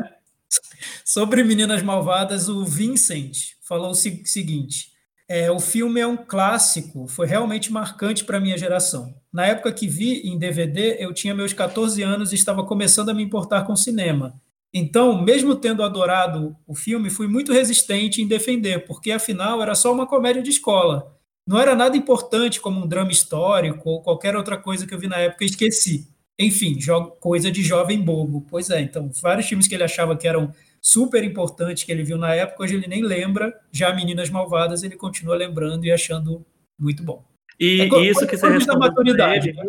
[1.05, 4.91] Sobre Meninas Malvadas, o Vincent falou o seguinte:
[5.28, 9.13] é, o filme é um clássico, foi realmente marcante para a minha geração.
[9.32, 13.13] Na época que vi em DVD, eu tinha meus 14 anos e estava começando a
[13.13, 14.39] me importar com cinema.
[14.74, 19.93] Então, mesmo tendo adorado o filme, fui muito resistente em defender, porque afinal era só
[19.93, 21.15] uma comédia de escola.
[21.47, 25.07] Não era nada importante como um drama histórico ou qualquer outra coisa que eu vi
[25.07, 26.07] na época e esqueci.
[26.39, 26.78] Enfim,
[27.19, 28.45] coisa de jovem bobo.
[28.49, 30.51] Pois é, então, vários filmes que ele achava que eram
[30.84, 33.58] super importantes que ele viu na época, hoje ele nem lembra.
[33.72, 36.46] Já Meninas Malvadas ele continua lembrando e achando
[36.78, 37.26] muito bom.
[37.58, 39.64] E é, isso que você respondeu maturidade, né?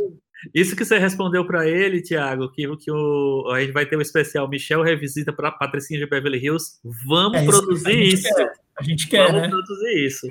[0.52, 4.00] Isso que você respondeu para ele, Thiago, que, que o, a gente vai ter um
[4.00, 6.80] especial Michel revisita para Patricinha de Beverly Hills.
[7.06, 8.28] Vamos é produzir isso.
[8.28, 9.48] A gente, a gente quer, Vamos né?
[9.48, 10.26] produzir isso.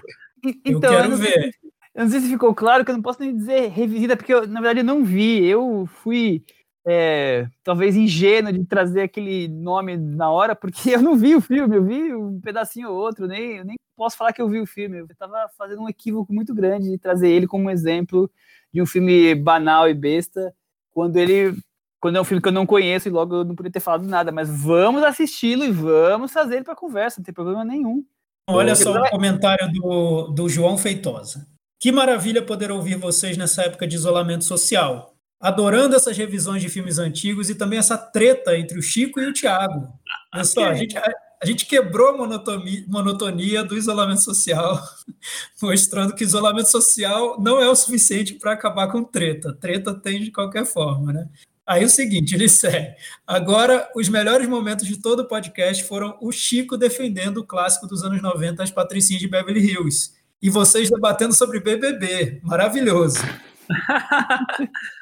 [0.65, 1.51] Então, eu quero eu ver.
[1.51, 1.59] Se,
[1.95, 4.45] eu não sei se ficou claro que eu não posso nem dizer revisita, porque eu,
[4.47, 5.45] na verdade, eu não vi.
[5.45, 6.43] Eu fui
[6.85, 11.75] é, talvez ingênuo de trazer aquele nome na hora, porque eu não vi o filme,
[11.75, 14.65] eu vi um pedacinho ou outro, nem, eu nem posso falar que eu vi o
[14.65, 14.99] filme.
[14.99, 18.29] Eu estava fazendo um equívoco muito grande de trazer ele como um exemplo
[18.73, 20.53] de um filme banal e besta,
[20.91, 21.55] quando ele
[21.99, 24.05] quando é um filme que eu não conheço e logo eu não podia ter falado
[24.05, 28.03] nada, mas vamos assisti-lo e vamos fazer ele para conversa, não tem problema nenhum.
[28.45, 31.47] Olha só o comentário do, do João Feitosa.
[31.79, 35.12] Que maravilha poder ouvir vocês nessa época de isolamento social.
[35.43, 39.33] Adorando essas revisões de filmes antigos e também essa treta entre o Chico e o
[39.33, 39.89] Thiago.
[40.33, 41.03] Olha só, a gente, a,
[41.41, 44.81] A gente quebrou a monotonia, monotonia do isolamento social,
[45.61, 49.53] mostrando que isolamento social não é o suficiente para acabar com treta.
[49.53, 51.27] Treta tem de qualquer forma, né?
[51.67, 52.95] Aí o seguinte, ele segue.
[53.27, 58.01] Agora, os melhores momentos de todo o podcast foram o Chico defendendo o clássico dos
[58.01, 60.13] anos 90, as Patricinhas de Beverly Hills.
[60.41, 62.39] E vocês debatendo sobre BBB.
[62.43, 63.17] Maravilhoso.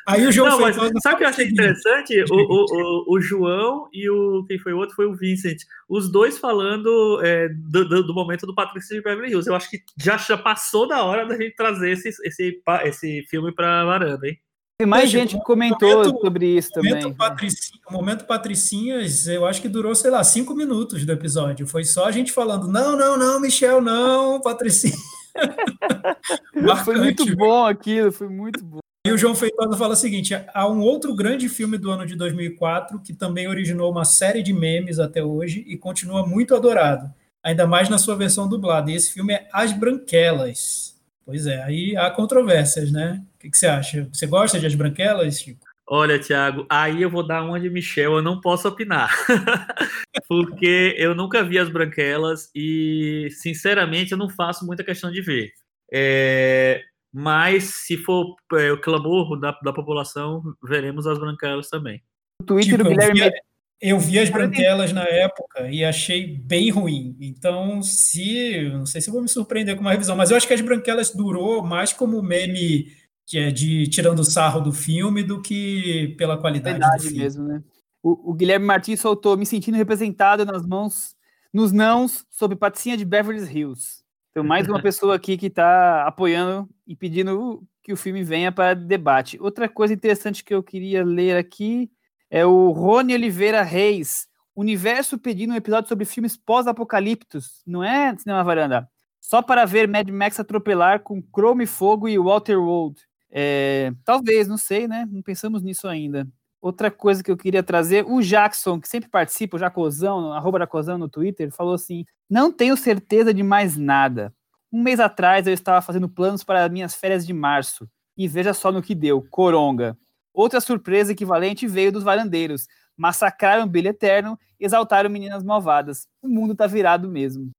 [0.08, 2.24] Aí o João não, mas sabe o que eu achei interessante?
[2.30, 5.58] O, o, o, o, João e o quem foi o outro foi o Vincent.
[5.90, 9.50] Os dois falando é, do, do, do, momento do Patrícia de Beverly Hills.
[9.50, 13.52] Eu acho que já, já passou da hora da gente trazer esse, esse, esse filme
[13.54, 14.38] para varanda, hein?
[14.82, 17.50] Tem mais gente que comentou momento, sobre isso momento também.
[17.88, 21.68] o momento Patricinhas, eu acho que durou, sei lá, cinco minutos do episódio.
[21.68, 24.96] Foi só a gente falando: não, não, não, Michel, não, Patricinha.
[26.86, 28.80] foi muito bom aquilo, foi muito bom.
[29.06, 32.16] E o João Feitosa fala o seguinte: há um outro grande filme do ano de
[32.16, 37.12] 2004 que também originou uma série de memes até hoje e continua muito adorado,
[37.44, 38.92] ainda mais na sua versão dublada.
[38.92, 40.96] E esse filme é As Branquelas.
[41.26, 43.24] Pois é, aí há controvérsias, né?
[43.36, 44.08] O que, que você acha?
[44.12, 45.71] Você gosta de As Branquelas, Chico?
[45.94, 49.14] Olha, Thiago, aí eu vou dar uma de Michel, eu não posso opinar.
[50.26, 55.52] Porque eu nunca vi as branquelas e, sinceramente, eu não faço muita questão de ver.
[55.92, 56.82] É,
[57.12, 62.02] mas, se for é, o clamor da, da população, veremos as branquelas também.
[62.42, 63.20] O Twitter tipo, do Guilherme.
[63.20, 63.42] Eu vi,
[63.82, 67.18] eu vi as branquelas na época e achei bem ruim.
[67.20, 68.70] Então, se.
[68.72, 71.14] Não sei se vou me surpreender com uma revisão, mas eu acho que as branquelas
[71.14, 73.01] durou mais como meme
[73.32, 77.24] que é de tirando sarro do filme do que pela qualidade Verdade do filme.
[77.24, 77.64] mesmo, né?
[78.04, 81.16] O, o, Guilherme Martins soltou me sentindo representado nas mãos,
[81.54, 84.04] nos nãos sobre Patricinha de Beverly Hills.
[84.32, 88.74] Então, mais uma pessoa aqui que está apoiando e pedindo que o filme venha para
[88.74, 89.38] debate.
[89.40, 91.90] Outra coisa interessante que eu queria ler aqui
[92.30, 94.28] é o Rony Oliveira Reis.
[94.54, 97.62] Universo pedindo um episódio sobre filmes pós-apocalípticos.
[97.66, 98.90] Não é, Cinema Varanda?
[99.22, 103.00] Só para ver Mad Max atropelar com Chrome Fogo e Walter World.
[103.32, 105.08] É, talvez, não sei, né?
[105.10, 106.28] Não pensamos nisso ainda.
[106.62, 110.98] Outra coisa que eu queria trazer, o Jackson, que sempre participa, o Jacozão, arroba Jacozão
[110.98, 114.34] no Twitter, falou assim: não tenho certeza de mais nada.
[114.72, 117.90] Um mês atrás eu estava fazendo planos para minhas férias de março.
[118.18, 119.98] E veja só no que deu, coronga.
[120.34, 122.68] Outra surpresa equivalente veio dos varandeiros.
[122.96, 126.08] Massacraram o Bilho Eterno, exaltaram meninas malvadas.
[126.22, 127.50] O mundo tá virado mesmo.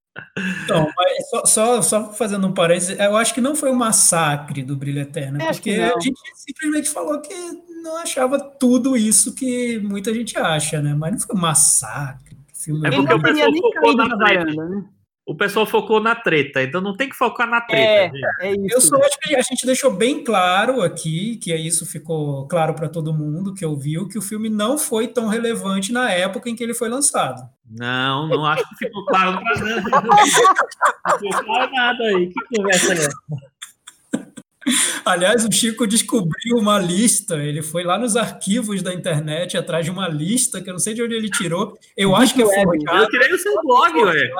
[0.65, 0.89] Então,
[1.31, 5.01] só, só, só, fazendo um parênteses, eu acho que não foi um massacre do Brilho
[5.01, 7.35] Eterno, é, porque a gente simplesmente falou que
[7.83, 10.95] não achava tudo isso que muita gente acha, né?
[10.95, 12.37] Mas não foi um massacre.
[12.55, 14.85] Filme é porque o pessoal focou na varanda, né?
[15.25, 18.13] O pessoal focou na treta, então não tem que focar na treta.
[18.41, 18.75] É, é isso.
[18.75, 22.89] Eu só acho que a gente deixou bem claro aqui, que isso ficou claro para
[22.89, 26.65] todo mundo que ouviu, que o filme não foi tão relevante na época em que
[26.65, 27.49] ele foi lançado.
[27.71, 29.91] Não, não acho que ficou claro para nada.
[31.09, 32.29] Não ficou claro nada aí.
[32.29, 33.13] Que conversa é essa?
[35.05, 37.37] Aliás, o Chico descobriu uma lista.
[37.37, 40.95] Ele foi lá nos arquivos da internet atrás de uma lista que eu não sei
[40.95, 41.79] de onde ele tirou.
[41.97, 43.05] Eu acho que é forjada.
[43.05, 44.31] Eu tirei o seu blog, ué.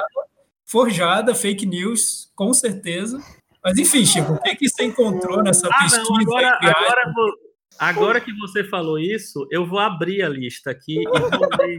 [0.73, 3.23] Forjada, fake news, com certeza.
[3.63, 6.03] Mas enfim, Chico, o que, que você encontrou nessa ah, pesquisa?
[6.03, 7.33] Não, agora, agora, vou,
[7.79, 11.19] agora que você falou isso, eu vou abrir a lista aqui e vou
[11.61, 11.79] ler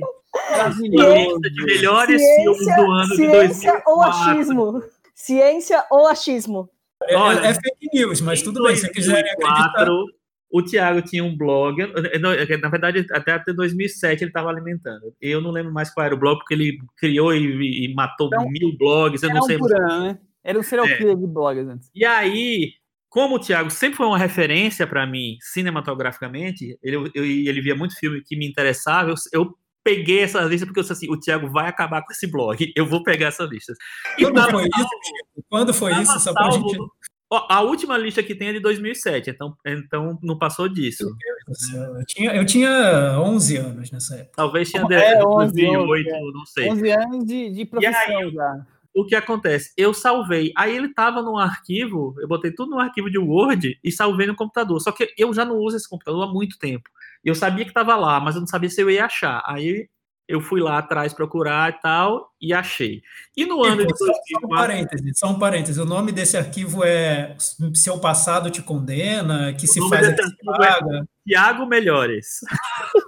[0.60, 3.54] a lista de melhores ciência, filmes do ano de 2004.
[3.56, 4.84] Ciência ou achismo?
[5.16, 6.70] Ciência ou achismo?
[7.06, 9.88] É, Olha, é fake news, mas tudo bem, se quiserem acreditar.
[10.54, 11.78] O Thiago tinha um blog,
[12.62, 15.12] na verdade, até, até 2007 ele estava alimentando.
[15.20, 18.48] Eu não lembro mais qual era o blog, porque ele criou e, e matou então,
[18.48, 19.58] mil blogs, eu não sei.
[19.58, 20.20] Um ano, né?
[20.44, 20.96] Era um serial é.
[20.96, 21.90] killer de blogs antes.
[21.96, 22.74] E aí,
[23.10, 27.98] como o Thiago sempre foi uma referência para mim cinematograficamente, ele, eu, ele via muito
[27.98, 31.50] filme que me interessava, eu, eu peguei essa lista porque eu disse assim, o Thiago
[31.50, 33.74] vai acabar com esse blog, eu vou pegar essa lista.
[34.20, 35.46] Quando foi salvo, isso?
[35.50, 36.20] Quando foi isso?
[36.20, 36.78] Só pra gente...
[37.50, 41.16] A última lista que tem é de 2007, então, então não passou disso.
[41.48, 44.34] Eu tinha, eu tinha 11 anos nessa época.
[44.36, 46.72] Talvez tinha é, 10, 11, 2008, 11, não sei.
[46.72, 48.66] 11 anos de, de profissão aí, já.
[48.96, 49.74] O que acontece?
[49.76, 50.54] Eu salvei.
[50.56, 54.36] Aí ele estava no arquivo, eu botei tudo no arquivo de Word e salvei no
[54.36, 54.80] computador.
[54.80, 56.88] Só que eu já não uso esse computador há muito tempo.
[57.24, 59.42] Eu sabia que estava lá, mas eu não sabia se eu ia achar.
[59.46, 59.90] Aí
[60.28, 63.02] eu fui lá atrás procurar e tal, e achei.
[63.36, 64.40] E no ano de 2004...
[64.40, 65.82] Só um parêntese, só um parêntese.
[65.82, 67.36] O nome desse arquivo é
[67.74, 70.98] Seu Passado Te Condena, que se faz aqui paga.
[70.98, 72.40] É Tiago Melhores.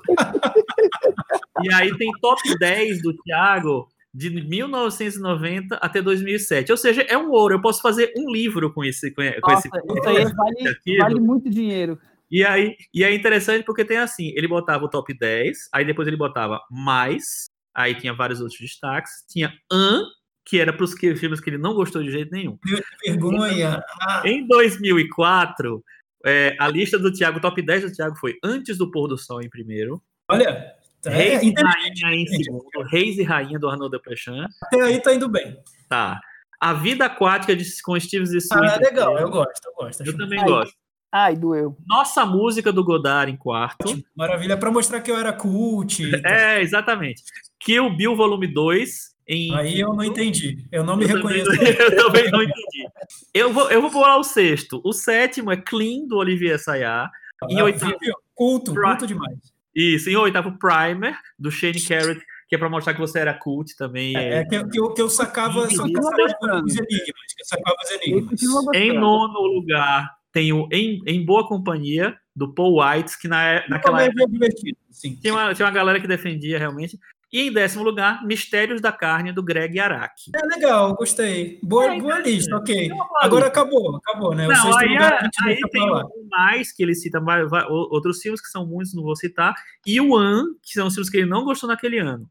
[1.63, 6.71] e aí tem top 10 do Tiago de 1990 até 2007.
[6.71, 7.55] Ou seja, é um ouro.
[7.55, 11.49] Eu posso fazer um livro com esse com Nossa, esse, isso aí vale, vale muito
[11.49, 11.99] dinheiro.
[12.29, 16.07] E aí, e é interessante porque tem assim, ele botava o top 10, aí depois
[16.07, 19.11] ele botava mais, Aí tinha vários outros destaques.
[19.27, 20.03] Tinha An,
[20.45, 22.57] que era para os filmes que ele não gostou de jeito nenhum.
[23.05, 23.83] Vergonha.
[24.01, 24.21] Ah.
[24.23, 25.83] Em 2004,
[26.25, 29.41] é, a lista do Thiago, top 10 do Thiago foi Antes do Pôr do Sol
[29.41, 30.01] em primeiro.
[30.29, 30.73] Olha,
[31.05, 32.81] Reis é, e Rainha em segundo.
[32.89, 34.45] Reis e Rainha do Arnaud Desplechin.
[34.63, 35.57] Até aí tá indo bem.
[35.89, 36.19] Tá.
[36.61, 38.63] A Vida Aquática de, com Steve Zissou.
[38.63, 40.03] Ah, é legal, eu gosto, eu gosto.
[40.03, 40.75] Eu também Ai, gosto.
[41.17, 41.77] Ai, doeu.
[41.87, 44.03] Nossa música do Godard em quarto.
[44.13, 46.03] Maravilha, para mostrar que eu era cult.
[46.25, 47.23] É, exatamente.
[47.57, 49.55] Kill Bill Volume 2 em...
[49.55, 50.67] Aí eu não entendi.
[50.69, 51.45] Eu não me eu reconheço.
[51.45, 52.87] Também, eu também não entendi.
[53.33, 54.81] Eu vou, eu vou pular o sexto.
[54.83, 57.09] O sétimo é Clean, do Olivier Sayar.
[57.41, 57.93] Ah, em oitavo,
[58.33, 59.37] culto, culto demais.
[59.73, 63.73] Isso, em oitavo, Primer, do Shane Carrot, que é para mostrar que você era cult
[63.77, 64.17] também.
[64.17, 67.33] É, é que, que, eu, que eu sacava, que eu sacava os enigmas.
[67.33, 68.41] Que eu sacava os enigmas.
[68.73, 74.03] Em nono lugar, tem o em, em Boa Companhia, do Paul White, que na, naquela
[74.03, 74.21] época.
[74.21, 74.49] É
[74.91, 75.15] sim.
[75.15, 76.99] Tinha, uma, tinha uma galera que defendia realmente.
[77.31, 80.31] E em décimo lugar, Mistérios da Carne, do Greg Araki.
[80.35, 81.57] É legal, gostei.
[81.63, 82.89] Boa, é, boa lista, ok.
[83.21, 84.45] Agora acabou, acabou, né?
[84.45, 87.23] Não, o aí, lugar a gente aí tem um mais, que ele cita
[87.69, 89.55] outros filmes, que são muitos, não vou citar,
[89.87, 92.29] e o An, que são os filmes que ele não gostou naquele ano.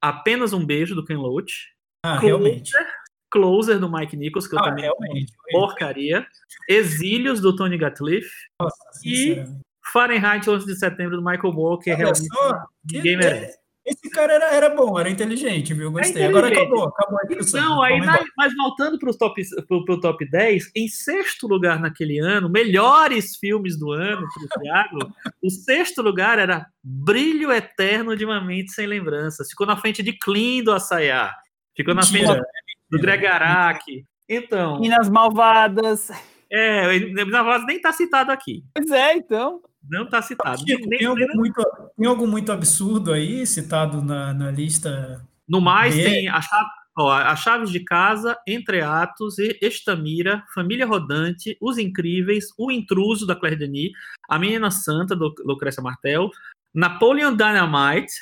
[0.00, 1.74] Apenas um Beijo, do Ken Loach.
[2.02, 2.72] Ah, Closer, realmente.
[3.34, 6.24] Closer, do Mike Nichols, que eu ah, também realmente, porcaria.
[6.68, 8.30] Exílios, do Tony Gatliff.
[8.60, 9.44] Nossa, e
[9.92, 13.58] Fahrenheit 11 de setembro, do Michael Moore, que é realmente só, ninguém merece.
[13.84, 15.90] Esse cara era, era bom, era inteligente, viu?
[15.90, 16.22] Gostei.
[16.22, 17.60] É Agora acabou, acabou a discussão.
[17.60, 21.80] Não, aí, na, mas voltando para o top, pro, pro top 10, em sexto lugar
[21.80, 28.16] naquele ano, melhores filmes do ano para o Thiago, o sexto lugar era Brilho Eterno
[28.16, 29.48] de uma Mente Sem Lembranças.
[29.50, 31.34] Ficou na frente de Clean do Assayá.
[31.76, 32.26] Ficou na frente
[32.96, 34.04] do Greg Araki.
[34.28, 34.80] Então.
[34.80, 36.10] Minas Malvadas.
[36.50, 38.64] É, Minas Malvadas nem está citado aqui.
[38.74, 39.60] Pois é, então.
[39.88, 40.58] Não está citado.
[40.60, 41.62] Chico, tem, algo muito,
[41.96, 45.26] tem algo muito absurdo aí citado na, na lista?
[45.46, 51.56] No mais, tem a, chave, ó, a Chaves de Casa, Entre Atos, Estamira, Família Rodante,
[51.60, 53.92] Os Incríveis, O Intruso, da Claire Denis,
[54.28, 56.30] A Menina Santa, do Lucrécia Martel,
[56.74, 58.12] Napoleon Dynamite,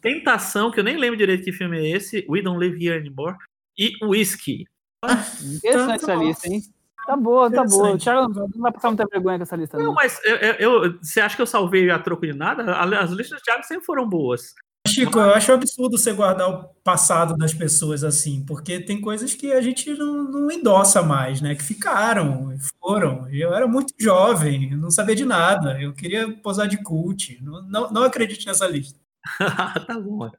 [0.00, 3.36] Tentação, que eu nem lembro direito que filme é esse, We Don't Live Here Anymore,
[3.76, 4.64] e Whiskey.
[5.04, 6.62] Ah, Interessante essa lista, hein?
[7.06, 7.92] Tá boa, tá boa.
[7.92, 9.78] O Thiago não vai passar muita vergonha com essa lista.
[9.78, 9.94] Não, não.
[9.94, 12.76] mas eu, eu, você acha que eu salvei a troco de nada?
[12.76, 14.54] As listas do Thiago sempre foram boas.
[14.88, 19.52] Chico, eu acho absurdo você guardar o passado das pessoas assim, porque tem coisas que
[19.52, 21.54] a gente não, não endossa mais, né?
[21.54, 23.28] Que ficaram, foram.
[23.30, 25.80] Eu era muito jovem, não sabia de nada.
[25.80, 27.38] Eu queria posar de cult.
[27.42, 28.98] Não, não, não acredite nessa lista.
[29.86, 30.30] tá bom.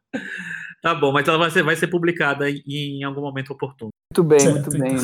[0.82, 3.92] Tá bom, mas ela vai ser, vai ser publicada em, em algum momento oportuno.
[4.12, 4.98] Muito bem, certo, muito bem.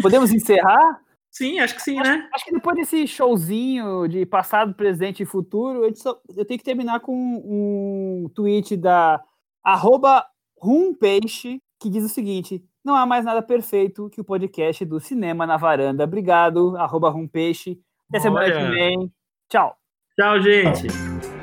[0.00, 1.00] Podemos encerrar?
[1.32, 2.28] Sim, acho que sim, acho, né?
[2.34, 6.64] Acho que depois desse showzinho de passado, presente e futuro, eu, só, eu tenho que
[6.64, 9.18] terminar com um tweet da
[9.64, 10.26] arroba
[10.60, 15.46] rumpeixe, que diz o seguinte: não há mais nada perfeito que o podcast do Cinema
[15.46, 16.04] na Varanda.
[16.04, 17.80] Obrigado, arroba rumpeixe.
[18.10, 19.10] Até semana que vem.
[19.48, 19.74] Tchau.
[20.14, 21.41] Tchau, gente.